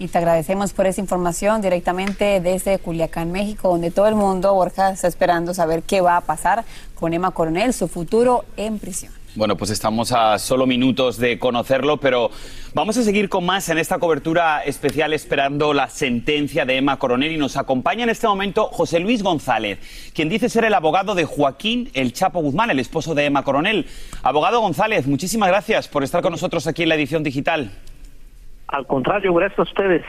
Y 0.00 0.08
te 0.08 0.18
agradecemos 0.18 0.72
por 0.72 0.86
esa 0.86 1.00
información 1.00 1.60
directamente 1.60 2.40
desde 2.40 2.78
Culiacán, 2.78 3.32
México, 3.32 3.68
donde 3.68 3.90
todo 3.90 4.06
el 4.06 4.14
mundo, 4.14 4.54
Borja, 4.54 4.90
está 4.90 5.08
esperando 5.08 5.54
saber 5.54 5.82
qué 5.82 6.00
va 6.00 6.16
a 6.16 6.20
pasar 6.20 6.64
con 6.94 7.14
Emma 7.14 7.32
Coronel, 7.32 7.72
su 7.72 7.88
futuro 7.88 8.44
en 8.56 8.78
prisión. 8.78 9.17
Bueno, 9.34 9.56
pues 9.56 9.70
estamos 9.70 10.10
a 10.12 10.38
solo 10.38 10.66
minutos 10.66 11.18
de 11.18 11.38
conocerlo, 11.38 11.98
pero 11.98 12.30
vamos 12.74 12.96
a 12.96 13.02
seguir 13.02 13.28
con 13.28 13.44
más 13.44 13.68
en 13.68 13.78
esta 13.78 13.98
cobertura 13.98 14.62
especial 14.64 15.12
esperando 15.12 15.74
la 15.74 15.88
sentencia 15.88 16.64
de 16.64 16.78
Emma 16.78 16.98
Coronel 16.98 17.32
y 17.32 17.36
nos 17.36 17.56
acompaña 17.56 18.04
en 18.04 18.10
este 18.10 18.26
momento 18.26 18.64
José 18.68 19.00
Luis 19.00 19.22
González, 19.22 19.78
quien 20.14 20.28
dice 20.28 20.48
ser 20.48 20.64
el 20.64 20.74
abogado 20.74 21.14
de 21.14 21.24
Joaquín 21.24 21.90
El 21.92 22.12
Chapo 22.14 22.40
Guzmán, 22.40 22.70
el 22.70 22.80
esposo 22.80 23.14
de 23.14 23.26
Emma 23.26 23.44
Coronel. 23.44 23.86
Abogado 24.22 24.60
González, 24.60 25.06
muchísimas 25.06 25.50
gracias 25.50 25.88
por 25.88 26.02
estar 26.02 26.22
con 26.22 26.32
nosotros 26.32 26.66
aquí 26.66 26.82
en 26.82 26.88
la 26.88 26.94
edición 26.94 27.22
digital. 27.22 27.70
Al 28.68 28.86
contrario, 28.86 29.32
gracias 29.34 29.58
a 29.58 29.62
ustedes. 29.62 30.04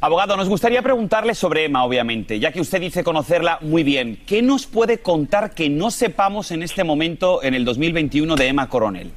Abogado, 0.00 0.36
nos 0.36 0.48
gustaría 0.48 0.80
preguntarle 0.80 1.34
sobre 1.34 1.64
Emma, 1.64 1.82
obviamente, 1.82 2.38
ya 2.38 2.52
que 2.52 2.60
usted 2.60 2.80
dice 2.80 3.02
conocerla 3.02 3.58
muy 3.62 3.82
bien. 3.82 4.20
¿Qué 4.26 4.42
nos 4.42 4.64
puede 4.64 4.98
contar 4.98 5.54
que 5.54 5.68
no 5.68 5.90
sepamos 5.90 6.52
en 6.52 6.62
este 6.62 6.84
momento, 6.84 7.42
en 7.42 7.54
el 7.54 7.64
2021, 7.64 8.36
de 8.36 8.46
Emma 8.46 8.68
Coronel? 8.68 9.10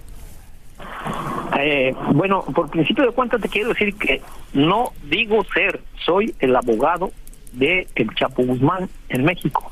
Eh, 1.59 1.93
bueno, 2.13 2.43
por 2.55 2.71
principio 2.71 3.05
de 3.05 3.11
cuentas 3.11 3.39
te 3.39 3.47
quiero 3.47 3.69
decir 3.69 3.93
que 3.95 4.23
no 4.53 4.91
digo 5.03 5.45
ser, 5.53 5.81
soy 6.03 6.33
el 6.39 6.55
abogado 6.55 7.11
de 7.51 7.87
El 7.93 8.15
Chapo 8.15 8.43
Guzmán 8.43 8.89
en 9.09 9.23
México. 9.23 9.71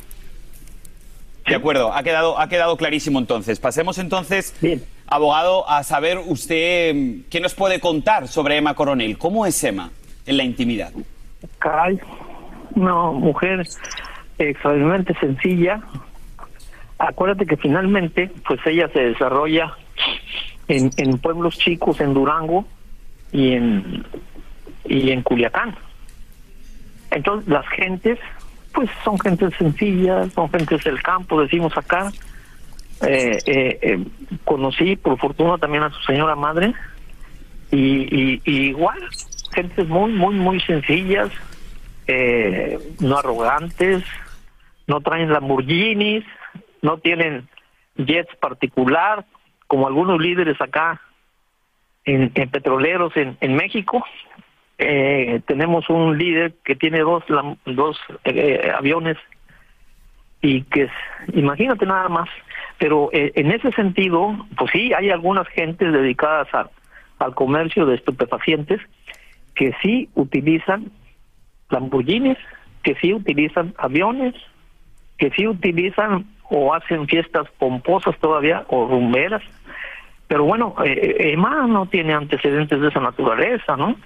De 1.48 1.56
acuerdo, 1.56 1.92
ha 1.92 2.04
quedado, 2.04 2.40
ha 2.40 2.48
quedado 2.50 2.78
clarísimo 2.78 3.18
entonces. 3.18 3.60
Pasemos 3.60 3.98
entonces, 3.98 4.54
Bien. 4.62 4.84
abogado, 5.08 5.68
a 5.68 5.82
saber 5.82 6.20
usted 6.20 6.94
mm, 6.94 7.22
qué 7.32 7.40
nos 7.40 7.56
puede 7.56 7.80
contar 7.80 8.28
sobre 8.28 8.58
Emma 8.58 8.76
Coronel. 8.76 9.18
¿Cómo 9.18 9.48
es 9.48 9.64
Emma 9.64 9.90
en 10.30 10.38
la 10.38 10.44
intimidad? 10.44 10.92
Caray, 11.58 12.00
una 12.76 13.12
mujer 13.12 13.68
extraordinariamente 14.38 15.14
sencilla. 15.20 15.82
Acuérdate 16.98 17.46
que 17.46 17.58
finalmente, 17.58 18.32
pues 18.48 18.60
ella 18.66 18.90
se 18.94 19.00
desarrolla 19.00 19.74
en, 20.68 20.92
en 20.98 21.18
pueblos 21.18 21.58
chicos, 21.58 22.00
en 22.00 22.14
Durango 22.14 22.66
y 23.32 23.54
en 23.54 24.06
y 24.86 25.12
en 25.12 25.22
Culiacán. 25.22 25.76
Entonces 27.12 27.48
las 27.50 27.68
gentes, 27.70 28.20
pues 28.74 28.90
son 29.04 29.20
gentes 29.20 29.54
sencillas, 29.58 30.32
son 30.34 30.50
gentes 30.50 30.84
del 30.84 31.02
campo, 31.02 31.42
decimos 31.42 31.76
acá. 31.78 32.12
Eh, 33.02 33.38
eh, 33.46 33.80
eh, 33.82 34.06
conocí 34.44 34.98
por 34.98 35.18
fortuna 35.18 35.58
también 35.58 35.84
a 35.84 35.90
su 35.90 36.02
señora 36.02 36.36
madre 36.36 36.74
y, 37.72 37.78
y, 37.78 38.42
y 38.44 38.58
igual 38.68 39.00
gentes 39.54 39.88
muy 39.88 40.12
muy 40.12 40.36
muy 40.36 40.60
sencillas 40.62 41.30
eh, 42.08 42.78
no 43.00 43.18
arrogantes 43.18 44.04
no 44.88 45.02
traen 45.02 45.32
Lamborghinis 45.32 46.24
no 46.82 46.98
tienen 46.98 47.48
jets 47.98 48.34
particular 48.38 49.26
como 49.68 49.88
algunos 49.88 50.20
líderes 50.20 50.60
acá 50.62 51.02
en, 52.06 52.32
petroleros 52.50 53.14
en, 53.16 53.38
México. 53.56 54.04
Eh, 54.80 55.42
tenemos 55.46 55.88
un 55.90 56.18
líder 56.18 56.54
que 56.64 56.76
tiene 56.76 57.00
dos 57.02 57.24
dos 57.66 58.00
eh, 58.24 58.72
aviones 58.76 59.18
y 60.42 60.64
que 60.64 60.90
imagínate 61.34 61.86
nada 61.86 62.08
más. 62.10 62.30
Pero 62.80 63.10
eh, 63.12 63.34
en 63.36 63.52
ese 63.52 63.72
sentido 63.74 64.36
pues 64.58 64.72
sí 64.72 64.92
hay 64.94 65.10
algunas 65.12 65.48
gentes 65.50 65.92
dedicadas 65.92 66.48
a- 66.54 66.70
al 67.20 67.36
comercio 67.36 67.86
de 67.86 67.96
estupefacientes 67.96 68.80
que 69.60 69.76
sí 69.82 70.08
utilizan 70.16 70.90
Lamborghinis, 71.70 72.38
que 72.82 72.96
sí 72.96 73.14
utilizan 73.14 73.76
aviones, 73.78 74.34
que 75.18 75.32
sí 75.32 75.46
utilizan 75.46 76.28
o 76.50 76.74
hacen 76.74 77.06
fiestas 77.08 77.46
pomposas 77.60 78.18
todavía 78.20 78.64
o 78.70 78.88
rumberas. 78.88 79.42
Pero 80.30 80.46
bueno, 80.46 80.76
eh, 80.86 81.34
Emma 81.34 81.68
no 81.68 81.88
tiene 81.88 82.14
antecedentes 82.14 82.80
de 82.80 82.88
esa 82.88 83.02
naturaleza, 83.02 83.76
¿no? 83.76 83.98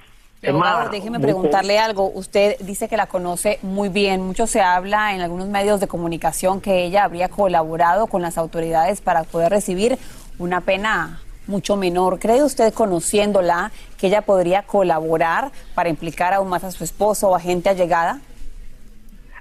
Abogado, 0.45 0.89
déjeme 0.89 1.19
preguntarle 1.19 1.77
algo. 1.77 2.09
Usted 2.09 2.57
dice 2.61 2.89
que 2.89 2.97
la 2.97 3.05
conoce 3.05 3.59
muy 3.61 3.89
bien. 3.89 4.21
Mucho 4.21 4.47
se 4.47 4.59
habla 4.59 5.13
en 5.13 5.21
algunos 5.21 5.49
medios 5.49 5.79
de 5.79 5.87
comunicación 5.87 6.61
que 6.61 6.83
ella 6.83 7.03
habría 7.03 7.29
colaborado 7.29 8.07
con 8.07 8.23
las 8.23 8.39
autoridades 8.39 9.01
para 9.01 9.23
poder 9.23 9.51
recibir 9.51 9.99
una 10.39 10.61
pena 10.61 11.19
mucho 11.47 11.75
menor. 11.75 12.19
¿Cree 12.19 12.43
usted, 12.43 12.73
conociéndola, 12.73 13.71
que 13.97 14.07
ella 14.07 14.21
podría 14.21 14.63
colaborar 14.63 15.51
para 15.75 15.89
implicar 15.89 16.33
aún 16.33 16.49
más 16.49 16.63
a 16.63 16.71
su 16.71 16.83
esposo 16.83 17.29
o 17.29 17.35
a 17.35 17.39
gente 17.39 17.69
allegada? 17.69 18.19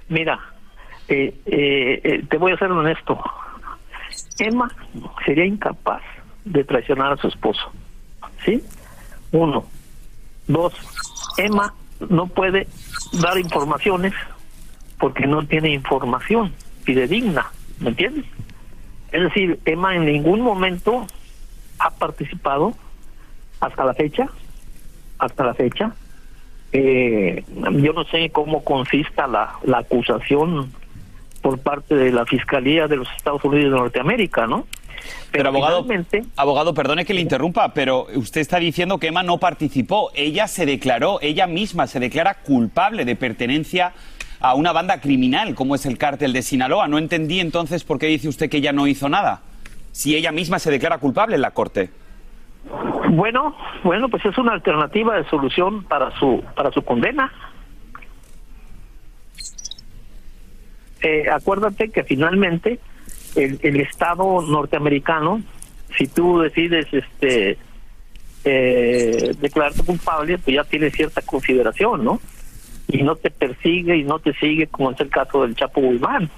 Mira, 0.09 0.39
eh, 1.07 1.33
eh, 1.45 2.01
eh, 2.03 2.25
te 2.29 2.37
voy 2.37 2.51
a 2.51 2.57
ser 2.57 2.71
honesto. 2.71 3.19
Emma 4.39 4.71
sería 5.25 5.45
incapaz 5.45 6.01
de 6.45 6.63
traicionar 6.63 7.13
a 7.13 7.17
su 7.17 7.27
esposo. 7.27 7.71
¿Sí? 8.45 8.63
Uno. 9.31 9.65
Dos. 10.47 10.73
Emma 11.37 11.73
no 12.09 12.27
puede 12.27 12.67
dar 13.21 13.37
informaciones 13.37 14.13
porque 14.99 15.25
no 15.25 15.45
tiene 15.45 15.69
información 15.69 16.53
fidedigna. 16.83 17.51
¿Me 17.79 17.89
entiendes? 17.89 18.25
Es 19.11 19.21
decir, 19.21 19.59
Emma 19.65 19.95
en 19.95 20.05
ningún 20.05 20.41
momento 20.41 21.07
ha 21.83 21.89
participado 21.89 22.73
hasta 23.59 23.83
la 23.83 23.93
fecha, 23.93 24.29
hasta 25.19 25.43
la 25.43 25.53
fecha. 25.53 25.93
Eh, 26.71 27.43
yo 27.73 27.93
no 27.93 28.05
sé 28.05 28.29
cómo 28.31 28.63
consista 28.63 29.27
la, 29.27 29.55
la 29.63 29.79
acusación 29.79 30.71
por 31.41 31.59
parte 31.59 31.95
de 31.95 32.11
la 32.11 32.25
Fiscalía 32.25 32.87
de 32.87 32.95
los 32.95 33.07
Estados 33.17 33.43
Unidos 33.43 33.71
de 33.71 33.77
Norteamérica, 33.77 34.47
¿no? 34.47 34.65
Pero, 35.31 35.49
abogado, 35.49 35.85
abogado, 36.37 36.73
perdone 36.73 37.03
que 37.03 37.13
le 37.13 37.19
interrumpa, 37.19 37.73
pero 37.73 38.07
usted 38.15 38.39
está 38.39 38.59
diciendo 38.59 38.99
que 38.99 39.07
Emma 39.07 39.23
no 39.23 39.37
participó. 39.39 40.11
Ella 40.15 40.47
se 40.47 40.65
declaró, 40.65 41.19
ella 41.21 41.45
misma 41.45 41.87
se 41.87 41.99
declara 41.99 42.35
culpable 42.35 43.03
de 43.03 43.17
pertenencia 43.17 43.91
a 44.39 44.55
una 44.55 44.71
banda 44.71 45.01
criminal, 45.01 45.55
como 45.55 45.75
es 45.75 45.85
el 45.85 45.97
cártel 45.97 46.31
de 46.31 46.41
Sinaloa. 46.43 46.87
No 46.87 46.97
entendí 46.97 47.41
entonces 47.41 47.83
por 47.83 47.99
qué 47.99 48.05
dice 48.05 48.29
usted 48.29 48.49
que 48.49 48.57
ella 48.57 48.71
no 48.71 48.87
hizo 48.87 49.09
nada. 49.09 49.41
Si 49.93 50.15
ella 50.15 50.31
misma 50.31 50.57
se 50.57 50.71
declara 50.71 50.97
culpable 50.97 51.35
en 51.35 51.41
la 51.41 51.51
corte. 51.51 51.91
Bueno, 53.11 53.55
bueno, 53.83 54.09
pues 54.09 54.25
es 54.25 54.35
una 54.39 54.53
alternativa 54.53 55.15
de 55.15 55.29
solución 55.29 55.83
para 55.83 56.11
su 56.17 56.43
para 56.55 56.71
su 56.71 56.81
condena. 56.81 57.31
Eh, 61.01 61.29
acuérdate 61.31 61.89
que 61.89 62.03
finalmente 62.03 62.79
el, 63.35 63.59
el 63.61 63.81
Estado 63.81 64.41
norteamericano, 64.41 65.43
si 65.95 66.07
tú 66.07 66.39
decides 66.39 66.87
este 66.91 67.59
eh, 68.45 69.35
declararte 69.39 69.83
culpable, 69.83 70.39
pues 70.39 70.55
ya 70.55 70.63
tiene 70.63 70.89
cierta 70.89 71.21
consideración, 71.21 72.03
¿no? 72.03 72.19
Y 72.87 73.03
no 73.03 73.15
te 73.15 73.29
persigue 73.29 73.95
y 73.95 74.03
no 74.03 74.17
te 74.17 74.33
sigue, 74.33 74.65
como 74.65 74.89
es 74.89 74.99
el 74.99 75.09
caso 75.09 75.43
del 75.43 75.55
Chapo 75.55 75.81
Guzmán, 75.81 76.31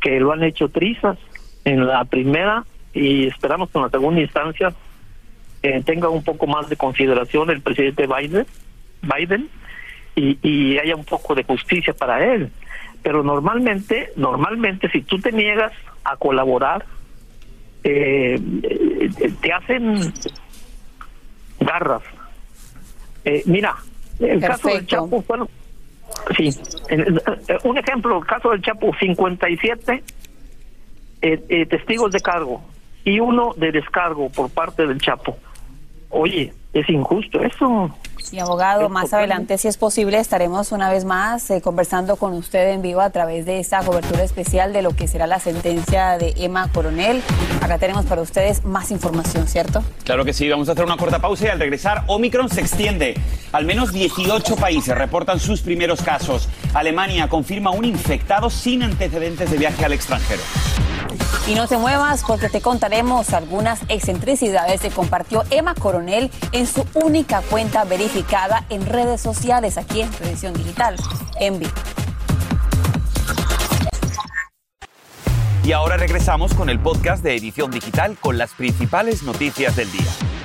que 0.00 0.20
lo 0.20 0.32
han 0.32 0.42
hecho 0.42 0.68
trizas 0.68 1.16
en 1.68 1.86
la 1.86 2.04
primera 2.04 2.64
y 2.92 3.26
esperamos 3.26 3.70
que 3.70 3.78
en 3.78 3.84
la 3.84 3.90
segunda 3.90 4.20
instancia 4.20 4.72
eh, 5.62 5.82
tenga 5.84 6.08
un 6.08 6.22
poco 6.24 6.46
más 6.46 6.68
de 6.68 6.76
consideración 6.76 7.50
el 7.50 7.60
presidente 7.60 8.06
Biden, 8.06 8.46
Biden 9.02 9.48
y, 10.14 10.38
y 10.42 10.78
haya 10.78 10.96
un 10.96 11.04
poco 11.04 11.34
de 11.34 11.44
justicia 11.44 11.92
para 11.92 12.34
él. 12.34 12.50
Pero 13.02 13.22
normalmente, 13.22 14.12
normalmente 14.16 14.90
si 14.90 15.02
tú 15.02 15.18
te 15.20 15.30
niegas 15.30 15.72
a 16.04 16.16
colaborar, 16.16 16.84
eh, 17.84 18.40
eh, 18.62 19.32
te 19.40 19.52
hacen 19.52 20.12
garras. 21.60 22.02
Eh, 23.24 23.42
mira, 23.46 23.76
el 24.18 24.40
caso 24.40 24.68
del. 24.68 24.86
Chapo, 24.86 25.24
bueno, 25.28 25.48
sí, 26.36 26.50
un 27.64 27.78
ejemplo, 27.78 28.18
el 28.18 28.26
caso 28.26 28.50
del 28.50 28.62
Chapo, 28.62 28.92
57 28.98 30.02
eh, 31.22 31.44
eh, 31.48 31.66
testigos 31.66 32.12
de 32.12 32.20
cargo 32.20 32.60
y 33.04 33.20
uno 33.20 33.54
de 33.56 33.72
descargo 33.72 34.28
por 34.30 34.50
parte 34.50 34.86
del 34.86 35.00
Chapo. 35.00 35.36
Oye, 36.10 36.52
es 36.72 36.88
injusto 36.88 37.42
eso. 37.42 37.90
Y 38.30 38.38
abogado, 38.40 38.84
Es 38.84 38.90
más 38.90 39.12
adelante, 39.14 39.56
si 39.56 39.68
es 39.68 39.78
posible, 39.78 40.18
estaremos 40.18 40.72
una 40.72 40.90
vez 40.90 41.04
más 41.04 41.50
eh, 41.50 41.62
conversando 41.62 42.16
con 42.16 42.34
usted 42.34 42.72
en 42.72 42.82
vivo 42.82 43.00
a 43.00 43.08
través 43.08 43.46
de 43.46 43.58
esta 43.58 43.82
cobertura 43.82 44.22
especial 44.22 44.72
de 44.72 44.82
lo 44.82 44.94
que 44.94 45.08
será 45.08 45.26
la 45.26 45.40
sentencia 45.40 46.18
de 46.18 46.34
Emma 46.36 46.68
Coronel. 46.72 47.22
Acá 47.62 47.78
tenemos 47.78 48.04
para 48.04 48.20
ustedes 48.20 48.64
más 48.64 48.90
información, 48.90 49.46
¿cierto? 49.46 49.82
Claro 50.04 50.24
que 50.24 50.34
sí, 50.34 50.48
vamos 50.48 50.68
a 50.68 50.72
hacer 50.72 50.84
una 50.84 50.98
corta 50.98 51.20
pausa 51.20 51.46
y 51.46 51.48
al 51.48 51.58
regresar, 51.58 52.04
Omicron 52.06 52.50
se 52.50 52.60
extiende. 52.60 53.14
Al 53.52 53.64
menos 53.64 53.92
18 53.92 54.56
países 54.56 54.96
reportan 54.96 55.40
sus 55.40 55.62
primeros 55.62 56.02
casos. 56.02 56.50
Alemania 56.74 57.28
confirma 57.28 57.70
un 57.70 57.86
infectado 57.86 58.50
sin 58.50 58.82
antecedentes 58.82 59.50
de 59.50 59.56
viaje 59.56 59.84
al 59.86 59.92
extranjero. 59.92 60.42
Y 61.48 61.54
no 61.54 61.66
te 61.66 61.78
muevas 61.78 62.24
porque 62.26 62.50
te 62.50 62.60
contaremos 62.60 63.32
algunas 63.32 63.80
excentricidades 63.88 64.82
que 64.82 64.90
compartió 64.90 65.44
Emma 65.48 65.74
Coronel 65.74 66.30
en 66.52 66.66
su 66.66 66.84
única 66.92 67.40
cuenta 67.40 67.84
verificada 67.84 68.66
en 68.68 68.84
redes 68.84 69.22
sociales 69.22 69.78
aquí 69.78 70.02
en 70.02 70.10
Televisión 70.10 70.52
Digital 70.52 70.96
en. 71.40 71.62
Y 75.64 75.72
ahora 75.72 75.96
regresamos 75.96 76.52
con 76.52 76.68
el 76.68 76.80
podcast 76.80 77.24
de 77.24 77.34
Edición 77.34 77.70
Digital 77.70 78.18
con 78.20 78.36
las 78.36 78.52
principales 78.52 79.22
noticias 79.22 79.74
del 79.74 79.90
día. 79.90 80.37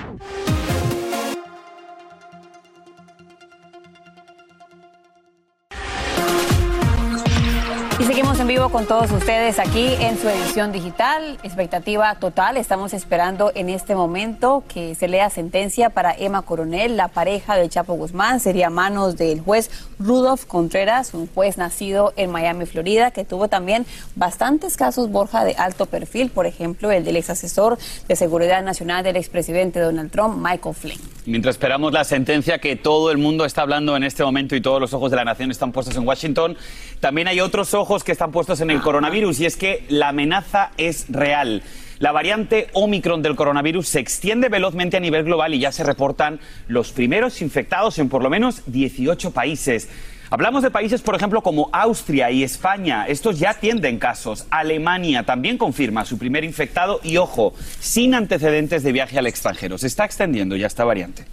En 8.43 8.47
vivo 8.49 8.67
con 8.67 8.85
todos 8.85 9.09
ustedes 9.09 9.57
aquí 9.57 9.93
en 10.01 10.17
su 10.19 10.27
edición 10.27 10.73
digital. 10.73 11.39
Expectativa 11.43 12.15
total. 12.15 12.57
Estamos 12.57 12.93
esperando 12.93 13.53
en 13.55 13.69
este 13.69 13.95
momento 13.95 14.65
que 14.67 14.95
se 14.95 15.07
lea 15.07 15.29
sentencia 15.29 15.91
para 15.91 16.13
Emma 16.13 16.41
Coronel, 16.41 16.97
la 16.97 17.07
pareja 17.07 17.55
de 17.55 17.69
Chapo 17.69 17.93
Guzmán. 17.93 18.41
Sería 18.41 18.69
manos 18.69 19.15
del 19.15 19.39
juez 19.39 19.71
Rudolf 19.97 20.43
Contreras, 20.43 21.13
un 21.13 21.27
juez 21.27 21.57
nacido 21.57 22.11
en 22.17 22.31
Miami, 22.31 22.65
Florida, 22.65 23.11
que 23.11 23.23
tuvo 23.23 23.47
también 23.47 23.85
bastantes 24.15 24.75
casos, 24.75 25.09
Borja, 25.09 25.45
de 25.45 25.55
alto 25.55 25.85
perfil. 25.85 26.29
Por 26.29 26.45
ejemplo, 26.45 26.91
el 26.91 27.05
del 27.05 27.15
ex 27.15 27.29
asesor 27.29 27.77
de 28.09 28.15
seguridad 28.17 28.61
nacional 28.61 29.05
del 29.05 29.15
expresidente 29.15 29.79
Donald 29.79 30.11
Trump, 30.11 30.35
Michael 30.35 30.75
Flynn. 30.75 30.99
Mientras 31.25 31.55
esperamos 31.55 31.93
la 31.93 32.03
sentencia 32.03 32.59
que 32.59 32.75
todo 32.75 33.09
el 33.09 33.17
mundo 33.17 33.45
está 33.45 33.61
hablando 33.61 33.95
en 33.95 34.03
este 34.03 34.25
momento 34.25 34.57
y 34.57 34.61
todos 34.61 34.81
los 34.81 34.93
ojos 34.93 35.09
de 35.09 35.15
la 35.15 35.23
nación 35.23 35.51
están 35.51 35.71
puestos 35.71 35.95
en 35.95 36.05
Washington, 36.05 36.57
también 36.99 37.29
hay 37.29 37.39
otros 37.39 37.73
ojos 37.73 38.03
que 38.03 38.11
están 38.11 38.32
puestos 38.33 38.59
en 38.59 38.69
el 38.69 38.81
coronavirus 38.81 39.39
y 39.39 39.45
es 39.45 39.55
que 39.55 39.85
la 39.87 40.09
amenaza 40.09 40.71
es 40.75 41.05
real. 41.07 41.63
La 41.99 42.11
variante 42.11 42.67
Omicron 42.73 43.21
del 43.21 43.37
coronavirus 43.37 43.87
se 43.87 43.99
extiende 44.01 44.49
velozmente 44.49 44.97
a 44.97 44.99
nivel 44.99 45.23
global 45.23 45.53
y 45.53 45.59
ya 45.59 45.71
se 45.71 45.85
reportan 45.85 46.41
los 46.67 46.91
primeros 46.91 47.41
infectados 47.41 47.97
en 47.99 48.09
por 48.09 48.21
lo 48.21 48.29
menos 48.29 48.63
18 48.65 49.31
países. 49.31 49.87
Hablamos 50.29 50.63
de 50.63 50.71
países, 50.71 51.01
por 51.01 51.15
ejemplo, 51.15 51.41
como 51.41 51.69
Austria 51.71 52.31
y 52.31 52.43
España. 52.43 53.05
Estos 53.07 53.37
ya 53.39 53.53
tienden 53.53 53.99
casos. 53.99 54.47
Alemania 54.49 55.23
también 55.23 55.59
confirma 55.59 56.05
su 56.05 56.17
primer 56.17 56.43
infectado 56.43 56.99
y, 57.03 57.17
ojo, 57.17 57.53
sin 57.79 58.15
antecedentes 58.15 58.81
de 58.81 58.91
viaje 58.91 59.19
al 59.19 59.27
extranjero. 59.27 59.77
Se 59.77 59.87
está 59.87 60.05
extendiendo 60.05 60.55
ya 60.55 60.65
esta 60.65 60.83
variante. 60.83 61.23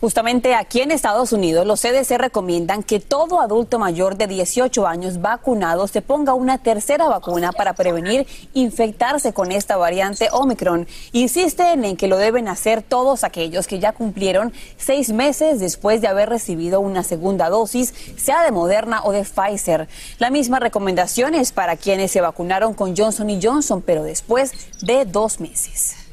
Justamente 0.00 0.54
aquí 0.54 0.80
en 0.80 0.92
Estados 0.92 1.30
Unidos, 1.34 1.66
los 1.66 1.82
CDC 1.82 2.16
recomiendan 2.16 2.82
que 2.82 3.00
todo 3.00 3.42
adulto 3.42 3.78
mayor 3.78 4.16
de 4.16 4.28
18 4.28 4.86
años 4.86 5.20
vacunado 5.20 5.86
se 5.88 6.00
ponga 6.00 6.32
una 6.32 6.56
tercera 6.56 7.06
vacuna 7.06 7.52
para 7.52 7.74
prevenir 7.74 8.26
infectarse 8.54 9.34
con 9.34 9.52
esta 9.52 9.76
variante 9.76 10.28
Omicron. 10.32 10.88
Insisten 11.12 11.84
en 11.84 11.98
que 11.98 12.08
lo 12.08 12.16
deben 12.16 12.48
hacer 12.48 12.80
todos 12.80 13.24
aquellos 13.24 13.66
que 13.66 13.78
ya 13.78 13.92
cumplieron 13.92 14.54
seis 14.78 15.12
meses 15.12 15.60
después 15.60 16.00
de 16.00 16.08
haber 16.08 16.30
recibido 16.30 16.80
una 16.80 17.02
segunda 17.02 17.50
dosis, 17.50 17.92
sea 18.16 18.42
de 18.42 18.52
Moderna 18.52 19.02
o 19.04 19.12
de 19.12 19.24
Pfizer. 19.24 19.86
La 20.18 20.30
misma 20.30 20.60
recomendación 20.60 21.34
es 21.34 21.52
para 21.52 21.76
quienes 21.76 22.10
se 22.10 22.22
vacunaron 22.22 22.72
con 22.72 22.96
Johnson 22.96 23.28
Johnson, 23.42 23.82
pero 23.82 24.02
después 24.02 24.52
de 24.80 25.04
dos 25.04 25.40
meses. 25.40 26.09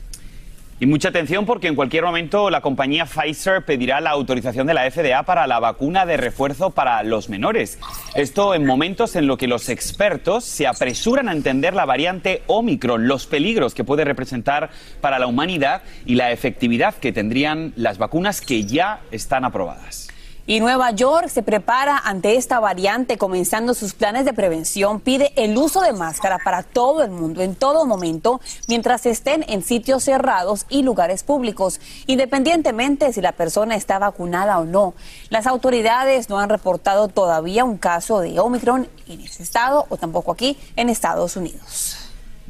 Y 0.79 0.85
mucha 0.85 1.09
atención 1.09 1.47
porque 1.47 1.67
en 1.67 1.75
cualquier 1.75 2.03
momento 2.03 2.51
la 2.51 2.61
compañía 2.61 3.07
Pfizer 3.07 3.65
pedirá 3.65 3.99
la 3.99 4.11
autorización 4.11 4.67
de 4.67 4.75
la 4.75 4.89
FDA 4.91 5.23
para 5.23 5.47
la 5.47 5.59
vacuna 5.59 6.05
de 6.05 6.17
refuerzo 6.17 6.69
para 6.69 7.01
los 7.01 7.29
menores. 7.29 7.79
Esto 8.13 8.53
en 8.53 8.63
momentos 8.63 9.15
en 9.15 9.25
los 9.25 9.39
que 9.39 9.47
los 9.47 9.69
expertos 9.69 10.43
se 10.45 10.67
apresuran 10.67 11.29
a 11.29 11.31
entender 11.31 11.73
la 11.73 11.85
variante 11.85 12.43
Omicron, 12.45 13.07
los 13.07 13.25
peligros 13.25 13.73
que 13.73 13.83
puede 13.83 14.05
representar 14.05 14.69
para 15.01 15.17
la 15.17 15.25
humanidad 15.25 15.81
y 16.05 16.13
la 16.13 16.31
efectividad 16.31 16.93
que 16.93 17.11
tendrían 17.11 17.73
las 17.75 17.97
vacunas 17.97 18.39
que 18.39 18.63
ya 18.65 18.99
están 19.09 19.45
aprobadas. 19.45 20.06
Y 20.49 20.61
Nueva 20.61 20.91
York 20.91 21.27
se 21.27 21.43
prepara 21.43 21.97
ante 21.97 22.37
esta 22.37 22.61
variante, 22.61 23.17
comenzando 23.17 23.73
sus 23.73 23.93
planes 23.93 24.23
de 24.23 24.31
prevención. 24.31 25.01
Pide 25.01 25.33
el 25.35 25.57
uso 25.57 25.81
de 25.81 25.91
máscara 25.91 26.39
para 26.41 26.63
todo 26.63 27.03
el 27.03 27.11
mundo, 27.11 27.41
en 27.41 27.53
todo 27.53 27.85
momento, 27.85 28.39
mientras 28.69 29.05
estén 29.05 29.43
en 29.49 29.61
sitios 29.61 30.05
cerrados 30.05 30.65
y 30.69 30.83
lugares 30.83 31.23
públicos, 31.23 31.81
independientemente 32.05 33.11
si 33.11 33.19
la 33.19 33.33
persona 33.33 33.75
está 33.75 33.99
vacunada 33.99 34.57
o 34.59 34.63
no. 34.63 34.93
Las 35.29 35.47
autoridades 35.47 36.29
no 36.29 36.39
han 36.39 36.47
reportado 36.47 37.09
todavía 37.09 37.65
un 37.65 37.77
caso 37.77 38.21
de 38.21 38.39
Omicron 38.39 38.87
en 39.09 39.19
ese 39.19 39.43
estado 39.43 39.85
o 39.89 39.97
tampoco 39.97 40.31
aquí 40.31 40.57
en 40.77 40.87
Estados 40.87 41.35
Unidos. 41.35 42.06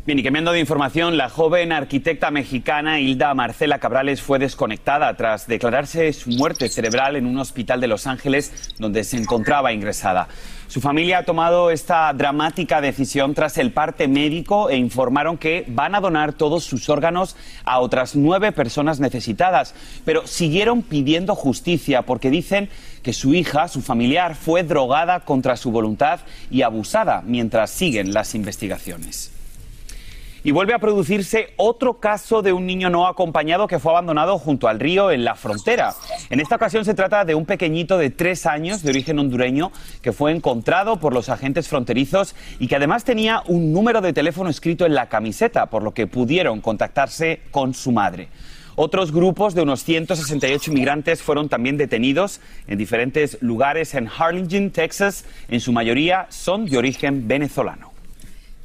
Bien, 0.07 0.19
y 0.19 0.23
cambiando 0.23 0.53
de 0.53 0.61
información, 0.61 1.17
la 1.17 1.27
joven 1.27 1.73
arquitecta 1.73 2.31
mexicana 2.31 3.01
Hilda 3.01 3.33
Marcela 3.33 3.79
Cabrales 3.79 4.21
fue 4.21 4.39
desconectada 4.39 5.13
tras 5.17 5.47
declararse 5.47 6.13
su 6.13 6.29
muerte 6.29 6.69
cerebral 6.69 7.17
en 7.17 7.25
un 7.25 7.37
hospital 7.39 7.81
de 7.81 7.87
Los 7.87 8.07
Ángeles 8.07 8.73
donde 8.79 9.03
se 9.03 9.17
encontraba 9.17 9.73
ingresada. 9.73 10.29
Su 10.69 10.79
familia 10.79 11.17
ha 11.17 11.23
tomado 11.23 11.71
esta 11.71 12.13
dramática 12.13 12.79
decisión 12.79 13.33
tras 13.33 13.57
el 13.57 13.73
parte 13.73 14.07
médico 14.07 14.69
e 14.69 14.77
informaron 14.77 15.37
que 15.37 15.65
van 15.67 15.93
a 15.93 15.99
donar 15.99 16.31
todos 16.31 16.63
sus 16.63 16.87
órganos 16.87 17.35
a 17.65 17.79
otras 17.81 18.15
nueve 18.15 18.53
personas 18.53 19.01
necesitadas, 19.01 19.75
pero 20.05 20.25
siguieron 20.25 20.83
pidiendo 20.83 21.35
justicia 21.35 22.03
porque 22.03 22.29
dicen 22.29 22.69
que 23.03 23.11
su 23.11 23.33
hija, 23.33 23.67
su 23.67 23.81
familiar, 23.81 24.35
fue 24.35 24.63
drogada 24.63 25.25
contra 25.25 25.57
su 25.57 25.69
voluntad 25.69 26.21
y 26.49 26.61
abusada 26.61 27.23
mientras 27.25 27.71
siguen 27.71 28.13
las 28.13 28.35
investigaciones. 28.35 29.36
Y 30.43 30.51
vuelve 30.51 30.73
a 30.73 30.79
producirse 30.79 31.53
otro 31.57 31.99
caso 31.99 32.41
de 32.41 32.53
un 32.53 32.65
niño 32.65 32.89
no 32.89 33.07
acompañado 33.07 33.67
que 33.67 33.79
fue 33.79 33.91
abandonado 33.91 34.37
junto 34.37 34.67
al 34.67 34.79
río 34.79 35.11
en 35.11 35.25
la 35.25 35.35
frontera. 35.35 35.93
En 36.29 36.39
esta 36.39 36.55
ocasión 36.55 36.85
se 36.85 36.93
trata 36.93 37.25
de 37.25 37.35
un 37.35 37.45
pequeñito 37.45 37.97
de 37.97 38.09
tres 38.09 38.45
años 38.45 38.83
de 38.83 38.89
origen 38.89 39.19
hondureño 39.19 39.71
que 40.01 40.13
fue 40.13 40.31
encontrado 40.31 40.97
por 40.97 41.13
los 41.13 41.29
agentes 41.29 41.67
fronterizos 41.67 42.35
y 42.59 42.67
que 42.67 42.75
además 42.75 43.03
tenía 43.03 43.43
un 43.47 43.73
número 43.73 44.01
de 44.01 44.13
teléfono 44.13 44.49
escrito 44.49 44.85
en 44.85 44.95
la 44.95 45.09
camiseta, 45.09 45.67
por 45.67 45.83
lo 45.83 45.93
que 45.93 46.07
pudieron 46.07 46.61
contactarse 46.61 47.41
con 47.51 47.73
su 47.73 47.91
madre. 47.91 48.29
Otros 48.79 49.11
grupos 49.11 49.55
de 49.55 49.63
unos 49.63 49.83
168 49.83 50.69
inmigrantes 50.69 51.23
fueron 51.23 51.49
también 51.49 51.77
detenidos 51.77 52.41
en 52.67 52.77
diferentes 52.77 53.39
lugares 53.41 53.95
en 53.95 54.07
Harlingen, 54.07 54.69
Texas. 54.69 55.25
En 55.49 55.61
su 55.61 55.71
mayoría 55.71 56.27
son 56.29 56.67
de 56.67 56.77
origen 56.77 57.27
venezolano. 57.27 57.96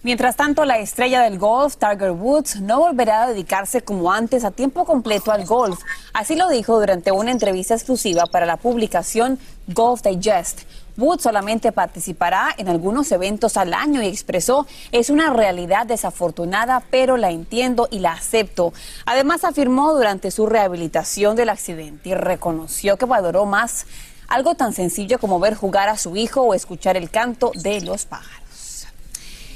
Mientras 0.04 0.34
tanto, 0.34 0.64
la 0.64 0.80
estrella 0.80 1.22
del 1.22 1.38
golf, 1.38 1.76
Tiger 1.76 2.10
Woods, 2.10 2.60
no 2.60 2.80
volverá 2.80 3.22
a 3.22 3.28
dedicarse 3.28 3.82
como 3.82 4.12
antes 4.12 4.42
a 4.42 4.50
tiempo 4.50 4.84
completo 4.84 5.30
al 5.30 5.46
golf. 5.46 5.78
Así 6.12 6.34
lo 6.34 6.48
dijo 6.48 6.80
durante 6.80 7.12
una 7.12 7.30
entrevista 7.30 7.74
exclusiva 7.74 8.26
para 8.26 8.44
la 8.44 8.56
publicación 8.56 9.38
Golf 9.68 10.02
Digest. 10.02 10.62
Woods 10.96 11.22
solamente 11.22 11.70
participará 11.70 12.52
en 12.58 12.68
algunos 12.68 13.12
eventos 13.12 13.56
al 13.56 13.72
año 13.74 14.02
y 14.02 14.08
expresó, 14.08 14.66
es 14.90 15.08
una 15.08 15.32
realidad 15.32 15.86
desafortunada, 15.86 16.82
pero 16.90 17.16
la 17.16 17.30
entiendo 17.30 17.86
y 17.92 18.00
la 18.00 18.14
acepto. 18.14 18.72
Además, 19.06 19.44
afirmó 19.44 19.94
durante 19.94 20.32
su 20.32 20.46
rehabilitación 20.46 21.36
del 21.36 21.48
accidente 21.48 22.08
y 22.08 22.14
reconoció 22.14 22.96
que 22.96 23.06
valoró 23.06 23.46
más 23.46 23.86
algo 24.26 24.56
tan 24.56 24.72
sencillo 24.72 25.20
como 25.20 25.38
ver 25.38 25.54
jugar 25.54 25.88
a 25.88 25.96
su 25.96 26.16
hijo 26.16 26.40
o 26.40 26.54
escuchar 26.54 26.96
el 26.96 27.08
canto 27.08 27.52
de 27.54 27.82
los 27.82 28.04
pájaros. 28.04 28.41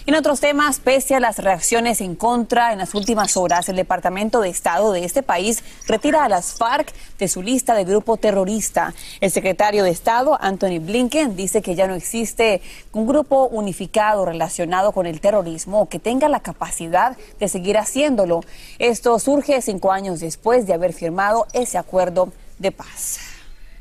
En 0.06 0.14
otros 0.14 0.38
temas, 0.38 0.78
pese 0.78 1.16
a 1.16 1.20
las 1.20 1.40
reacciones 1.40 2.00
en 2.00 2.14
contra 2.14 2.72
en 2.72 2.78
las 2.78 2.94
últimas 2.94 3.36
horas, 3.36 3.68
el 3.68 3.74
Departamento 3.74 4.40
de 4.40 4.48
Estado 4.48 4.92
de 4.92 5.04
este 5.04 5.24
país 5.24 5.64
retira 5.88 6.22
a 6.22 6.28
las 6.28 6.54
FARC 6.54 6.92
de 7.18 7.26
su 7.26 7.42
lista 7.42 7.74
de 7.74 7.82
grupo 7.82 8.16
terrorista. 8.16 8.94
El 9.20 9.32
secretario 9.32 9.82
de 9.82 9.90
Estado, 9.90 10.38
Anthony 10.40 10.78
Blinken, 10.78 11.34
dice 11.34 11.60
que 11.60 11.74
ya 11.74 11.88
no 11.88 11.96
existe 11.96 12.62
un 12.92 13.08
grupo 13.08 13.48
unificado 13.48 14.24
relacionado 14.24 14.92
con 14.92 15.06
el 15.06 15.20
terrorismo 15.20 15.88
que 15.88 15.98
tenga 15.98 16.28
la 16.28 16.38
capacidad 16.38 17.16
de 17.40 17.48
seguir 17.48 17.76
haciéndolo. 17.76 18.44
Esto 18.78 19.18
surge 19.18 19.60
cinco 19.60 19.90
años 19.90 20.20
después 20.20 20.68
de 20.68 20.74
haber 20.74 20.92
firmado 20.92 21.48
ese 21.52 21.78
acuerdo 21.78 22.32
de 22.60 22.70
paz. 22.70 23.25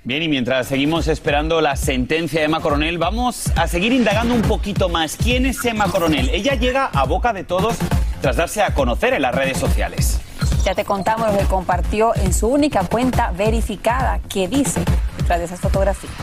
Bien, 0.05 0.21
y 0.21 0.27
mientras 0.27 0.67
seguimos 0.67 1.07
esperando 1.07 1.61
la 1.61 1.75
sentencia 1.75 2.39
de 2.39 2.45
Emma 2.45 2.59
Coronel, 2.59 2.99
vamos 2.99 3.51
a 3.55 3.67
seguir 3.67 3.91
indagando 3.91 4.35
un 4.35 4.43
poquito 4.43 4.87
más. 4.87 5.17
¿Quién 5.17 5.47
es 5.47 5.65
Emma 5.65 5.87
Coronel? 5.87 6.29
Ella 6.29 6.53
llega 6.53 6.85
a 6.85 7.05
boca 7.05 7.33
de 7.33 7.43
todos 7.43 7.75
tras 8.21 8.35
darse 8.35 8.61
a 8.61 8.75
conocer 8.75 9.15
en 9.15 9.23
las 9.23 9.33
redes 9.33 9.57
sociales. 9.57 10.21
Ya 10.63 10.75
te 10.75 10.85
contamos 10.85 11.33
lo 11.33 11.39
que 11.39 11.45
compartió 11.45 12.15
en 12.17 12.35
su 12.35 12.45
única 12.45 12.83
cuenta 12.83 13.31
verificada, 13.31 14.19
que 14.29 14.47
dice 14.47 14.85
tras 15.25 15.39
de 15.39 15.45
esas 15.45 15.59
fotografías. 15.59 16.13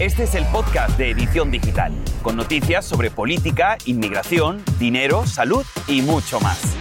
Este 0.00 0.24
es 0.24 0.34
el 0.34 0.44
podcast 0.46 0.98
de 0.98 1.10
Edición 1.10 1.52
Digital, 1.52 1.92
con 2.22 2.34
noticias 2.34 2.84
sobre 2.84 3.12
política, 3.12 3.78
inmigración, 3.84 4.64
dinero, 4.80 5.24
salud 5.28 5.64
y 5.86 6.02
mucho 6.02 6.40
más. 6.40 6.71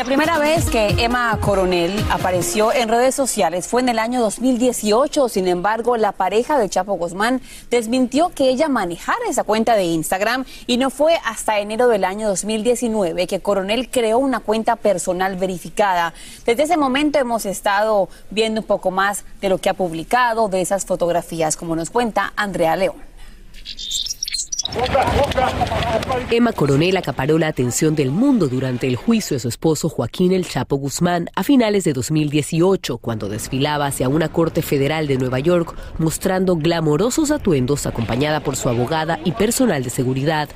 La 0.00 0.06
primera 0.06 0.38
vez 0.38 0.70
que 0.70 1.04
Emma 1.04 1.38
Coronel 1.42 1.92
apareció 2.08 2.72
en 2.72 2.88
redes 2.88 3.14
sociales 3.14 3.68
fue 3.68 3.82
en 3.82 3.90
el 3.90 3.98
año 3.98 4.22
2018. 4.22 5.28
Sin 5.28 5.46
embargo, 5.46 5.98
la 5.98 6.12
pareja 6.12 6.58
de 6.58 6.70
Chapo 6.70 6.94
Guzmán 6.94 7.42
desmintió 7.68 8.30
que 8.30 8.48
ella 8.48 8.70
manejara 8.70 9.18
esa 9.28 9.44
cuenta 9.44 9.76
de 9.76 9.84
Instagram 9.84 10.46
y 10.66 10.78
no 10.78 10.88
fue 10.88 11.18
hasta 11.26 11.58
enero 11.58 11.86
del 11.86 12.04
año 12.04 12.28
2019 12.28 13.26
que 13.26 13.40
Coronel 13.40 13.90
creó 13.90 14.16
una 14.16 14.40
cuenta 14.40 14.76
personal 14.76 15.36
verificada. 15.36 16.14
Desde 16.46 16.62
ese 16.62 16.78
momento 16.78 17.18
hemos 17.18 17.44
estado 17.44 18.08
viendo 18.30 18.62
un 18.62 18.66
poco 18.66 18.90
más 18.90 19.26
de 19.42 19.50
lo 19.50 19.58
que 19.58 19.68
ha 19.68 19.74
publicado, 19.74 20.48
de 20.48 20.62
esas 20.62 20.86
fotografías, 20.86 21.58
como 21.58 21.76
nos 21.76 21.90
cuenta 21.90 22.32
Andrea 22.36 22.74
León. 22.74 23.09
Emma 26.30 26.52
Coronel 26.52 26.96
acaparó 26.96 27.38
la 27.38 27.48
atención 27.48 27.96
del 27.96 28.10
mundo 28.10 28.48
durante 28.48 28.86
el 28.86 28.96
juicio 28.96 29.34
de 29.34 29.40
su 29.40 29.48
esposo 29.48 29.88
Joaquín 29.88 30.32
El 30.32 30.46
Chapo 30.46 30.76
Guzmán 30.76 31.28
a 31.34 31.42
finales 31.42 31.84
de 31.84 31.92
2018, 31.92 32.98
cuando 32.98 33.28
desfilaba 33.28 33.86
hacia 33.86 34.08
una 34.08 34.28
corte 34.28 34.62
federal 34.62 35.08
de 35.08 35.18
Nueva 35.18 35.40
York 35.40 35.74
mostrando 35.98 36.56
glamorosos 36.56 37.30
atuendos 37.30 37.86
acompañada 37.86 38.40
por 38.40 38.54
su 38.54 38.68
abogada 38.68 39.18
y 39.24 39.32
personal 39.32 39.82
de 39.82 39.90
seguridad. 39.90 40.48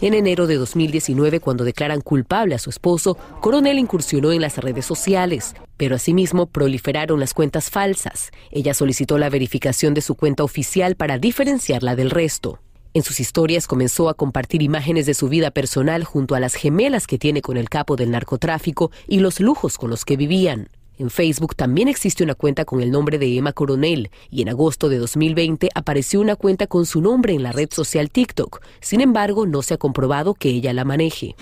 En 0.00 0.14
enero 0.14 0.48
de 0.48 0.56
2019, 0.56 1.38
cuando 1.38 1.62
declaran 1.62 2.00
culpable 2.00 2.56
a 2.56 2.58
su 2.58 2.70
esposo, 2.70 3.16
Coronel 3.40 3.78
incursionó 3.78 4.32
en 4.32 4.40
las 4.40 4.58
redes 4.58 4.84
sociales, 4.84 5.54
pero 5.76 5.94
asimismo 5.94 6.46
proliferaron 6.46 7.20
las 7.20 7.32
cuentas 7.32 7.70
falsas. 7.70 8.32
Ella 8.50 8.74
solicitó 8.74 9.16
la 9.16 9.30
verificación 9.30 9.94
de 9.94 10.02
su 10.02 10.16
cuenta 10.16 10.42
oficial 10.42 10.96
para 10.96 11.18
diferenciarla 11.18 11.94
del 11.94 12.10
resto. 12.10 12.58
En 12.94 13.02
sus 13.02 13.18
historias 13.18 13.66
comenzó 13.66 14.08
a 14.08 14.14
compartir 14.14 14.62
imágenes 14.62 15.04
de 15.04 15.14
su 15.14 15.28
vida 15.28 15.50
personal 15.50 16.04
junto 16.04 16.36
a 16.36 16.40
las 16.40 16.54
gemelas 16.54 17.08
que 17.08 17.18
tiene 17.18 17.42
con 17.42 17.56
el 17.56 17.68
capo 17.68 17.96
del 17.96 18.12
narcotráfico 18.12 18.92
y 19.08 19.18
los 19.18 19.40
lujos 19.40 19.78
con 19.78 19.90
los 19.90 20.04
que 20.04 20.16
vivían. 20.16 20.68
En 20.96 21.10
Facebook 21.10 21.56
también 21.56 21.88
existe 21.88 22.22
una 22.22 22.36
cuenta 22.36 22.64
con 22.64 22.80
el 22.80 22.92
nombre 22.92 23.18
de 23.18 23.36
Emma 23.36 23.52
Coronel 23.52 24.12
y 24.30 24.42
en 24.42 24.48
agosto 24.48 24.88
de 24.88 24.98
2020 24.98 25.70
apareció 25.74 26.20
una 26.20 26.36
cuenta 26.36 26.68
con 26.68 26.86
su 26.86 27.00
nombre 27.00 27.34
en 27.34 27.42
la 27.42 27.50
red 27.50 27.68
social 27.72 28.10
TikTok. 28.10 28.62
Sin 28.80 29.00
embargo, 29.00 29.44
no 29.44 29.62
se 29.62 29.74
ha 29.74 29.76
comprobado 29.76 30.34
que 30.34 30.50
ella 30.50 30.72
la 30.72 30.84
maneje. 30.84 31.34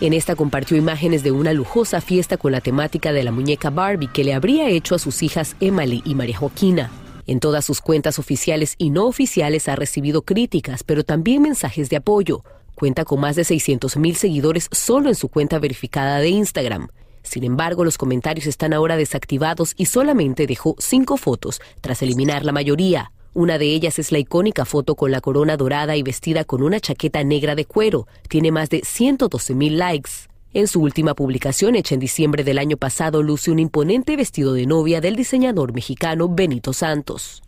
En 0.00 0.12
esta 0.12 0.36
compartió 0.36 0.76
imágenes 0.76 1.24
de 1.24 1.32
una 1.32 1.52
lujosa 1.52 2.00
fiesta 2.00 2.36
con 2.36 2.52
la 2.52 2.60
temática 2.60 3.12
de 3.12 3.24
la 3.24 3.32
muñeca 3.32 3.70
Barbie 3.70 4.06
que 4.06 4.22
le 4.22 4.32
habría 4.32 4.68
hecho 4.68 4.94
a 4.94 5.00
sus 5.00 5.24
hijas 5.24 5.56
Emily 5.58 6.02
y 6.04 6.14
María 6.14 6.38
Joaquina. 6.38 6.88
En 7.30 7.38
todas 7.38 7.64
sus 7.64 7.80
cuentas 7.80 8.18
oficiales 8.18 8.74
y 8.76 8.90
no 8.90 9.06
oficiales 9.06 9.68
ha 9.68 9.76
recibido 9.76 10.22
críticas, 10.22 10.82
pero 10.82 11.04
también 11.04 11.42
mensajes 11.42 11.88
de 11.88 11.94
apoyo. 11.94 12.42
Cuenta 12.74 13.04
con 13.04 13.20
más 13.20 13.36
de 13.36 13.42
600.000 13.42 14.14
seguidores 14.14 14.68
solo 14.72 15.10
en 15.10 15.14
su 15.14 15.28
cuenta 15.28 15.60
verificada 15.60 16.18
de 16.18 16.28
Instagram. 16.28 16.88
Sin 17.22 17.44
embargo, 17.44 17.84
los 17.84 17.98
comentarios 17.98 18.48
están 18.48 18.72
ahora 18.72 18.96
desactivados 18.96 19.74
y 19.76 19.86
solamente 19.86 20.48
dejó 20.48 20.74
cinco 20.80 21.16
fotos 21.16 21.60
tras 21.80 22.02
eliminar 22.02 22.44
la 22.44 22.50
mayoría. 22.50 23.12
Una 23.32 23.58
de 23.58 23.66
ellas 23.66 24.00
es 24.00 24.10
la 24.10 24.18
icónica 24.18 24.64
foto 24.64 24.96
con 24.96 25.12
la 25.12 25.20
corona 25.20 25.56
dorada 25.56 25.94
y 25.94 26.02
vestida 26.02 26.42
con 26.42 26.64
una 26.64 26.80
chaqueta 26.80 27.22
negra 27.22 27.54
de 27.54 27.64
cuero. 27.64 28.08
Tiene 28.28 28.50
más 28.50 28.70
de 28.70 28.80
112.000 28.80 29.70
likes. 29.76 30.29
En 30.52 30.66
su 30.66 30.80
última 30.80 31.14
publicación, 31.14 31.76
hecha 31.76 31.94
en 31.94 32.00
diciembre 32.00 32.42
del 32.42 32.58
año 32.58 32.76
pasado, 32.76 33.22
luce 33.22 33.52
un 33.52 33.60
imponente 33.60 34.16
vestido 34.16 34.52
de 34.52 34.66
novia 34.66 35.00
del 35.00 35.14
diseñador 35.14 35.72
mexicano 35.72 36.28
Benito 36.28 36.72
Santos. 36.72 37.42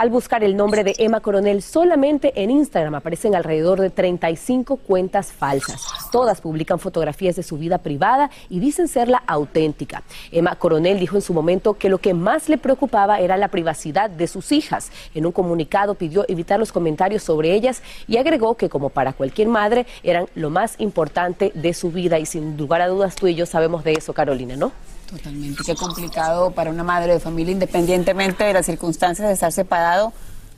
Al 0.00 0.08
buscar 0.08 0.42
el 0.42 0.56
nombre 0.56 0.82
de 0.82 0.94
Emma 0.96 1.20
Coronel 1.20 1.60
solamente 1.60 2.32
en 2.42 2.50
Instagram 2.50 2.94
aparecen 2.94 3.34
alrededor 3.34 3.82
de 3.82 3.90
35 3.90 4.76
cuentas 4.76 5.30
falsas. 5.30 5.84
Todas 6.10 6.40
publican 6.40 6.78
fotografías 6.78 7.36
de 7.36 7.42
su 7.42 7.58
vida 7.58 7.76
privada 7.76 8.30
y 8.48 8.60
dicen 8.60 8.88
ser 8.88 9.08
la 9.08 9.22
auténtica. 9.26 10.02
Emma 10.32 10.56
Coronel 10.56 10.98
dijo 10.98 11.16
en 11.16 11.20
su 11.20 11.34
momento 11.34 11.74
que 11.74 11.90
lo 11.90 11.98
que 11.98 12.14
más 12.14 12.48
le 12.48 12.56
preocupaba 12.56 13.20
era 13.20 13.36
la 13.36 13.48
privacidad 13.48 14.08
de 14.08 14.26
sus 14.26 14.52
hijas. 14.52 14.90
En 15.14 15.26
un 15.26 15.32
comunicado 15.32 15.94
pidió 15.96 16.24
evitar 16.28 16.58
los 16.58 16.72
comentarios 16.72 17.22
sobre 17.22 17.52
ellas 17.52 17.82
y 18.08 18.16
agregó 18.16 18.56
que 18.56 18.70
como 18.70 18.88
para 18.88 19.12
cualquier 19.12 19.48
madre 19.48 19.84
eran 20.02 20.28
lo 20.34 20.48
más 20.48 20.76
importante 20.78 21.52
de 21.54 21.74
su 21.74 21.90
vida 21.90 22.18
y 22.18 22.24
sin 22.24 22.56
lugar 22.56 22.80
a 22.80 22.88
dudas 22.88 23.16
tú 23.16 23.26
y 23.26 23.34
yo 23.34 23.44
sabemos 23.44 23.84
de 23.84 23.92
eso, 23.92 24.14
Carolina, 24.14 24.56
¿no? 24.56 24.72
Totalmente, 25.10 25.64
qué 25.66 25.74
complicado 25.74 26.52
para 26.52 26.70
una 26.70 26.84
madre 26.84 27.12
de 27.12 27.20
familia, 27.20 27.52
independientemente 27.52 28.44
de 28.44 28.52
las 28.52 28.66
circunstancias 28.66 29.26
de 29.26 29.34
estar 29.34 29.50
separado 29.50 30.12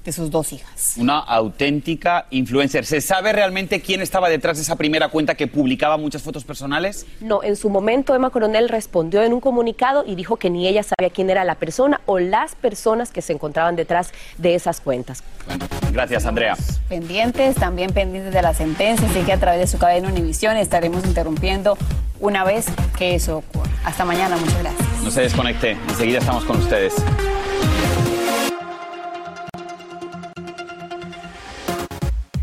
de 0.04 0.12
sus 0.12 0.30
dos 0.30 0.52
hijas. 0.52 0.94
Una 0.96 1.18
auténtica 1.18 2.26
influencer. 2.30 2.84
¿Se 2.84 3.00
sabe 3.00 3.32
realmente 3.32 3.80
quién 3.80 4.00
estaba 4.00 4.28
detrás 4.28 4.56
de 4.56 4.62
esa 4.62 4.76
primera 4.76 5.08
cuenta 5.08 5.34
que 5.34 5.46
publicaba 5.46 5.96
muchas 5.96 6.22
fotos 6.22 6.44
personales? 6.44 7.06
No, 7.20 7.42
en 7.42 7.56
su 7.56 7.70
momento 7.70 8.14
Emma 8.14 8.30
Coronel 8.30 8.68
respondió 8.68 9.22
en 9.22 9.32
un 9.32 9.40
comunicado 9.40 10.04
y 10.06 10.14
dijo 10.14 10.36
que 10.36 10.50
ni 10.50 10.66
ella 10.66 10.82
sabía 10.82 11.10
quién 11.10 11.30
era 11.30 11.44
la 11.44 11.54
persona 11.54 12.00
o 12.06 12.18
las 12.18 12.54
personas 12.54 13.10
que 13.10 13.22
se 13.22 13.32
encontraban 13.32 13.76
detrás 13.76 14.12
de 14.38 14.54
esas 14.54 14.80
cuentas. 14.80 15.22
Bueno, 15.46 15.66
gracias, 15.92 16.26
Andrea. 16.26 16.56
Pendientes, 16.88 17.56
también 17.56 17.92
pendientes 17.92 18.32
de 18.32 18.42
la 18.42 18.54
sentencia, 18.54 19.08
así 19.08 19.20
que 19.20 19.32
a 19.32 19.38
través 19.38 19.60
de 19.60 19.66
su 19.66 19.78
cadena 19.78 20.08
Univisión 20.08 20.56
estaremos 20.56 21.04
interrumpiendo 21.04 21.76
una 22.20 22.44
vez 22.44 22.66
que 22.96 23.14
eso 23.14 23.38
ocurra. 23.38 23.70
Hasta 23.84 24.04
mañana, 24.04 24.36
muchas 24.36 24.58
gracias. 24.58 25.02
No 25.02 25.10
se 25.10 25.22
desconecte, 25.22 25.76
enseguida 25.88 26.18
estamos 26.18 26.44
con 26.44 26.58
ustedes. 26.58 26.94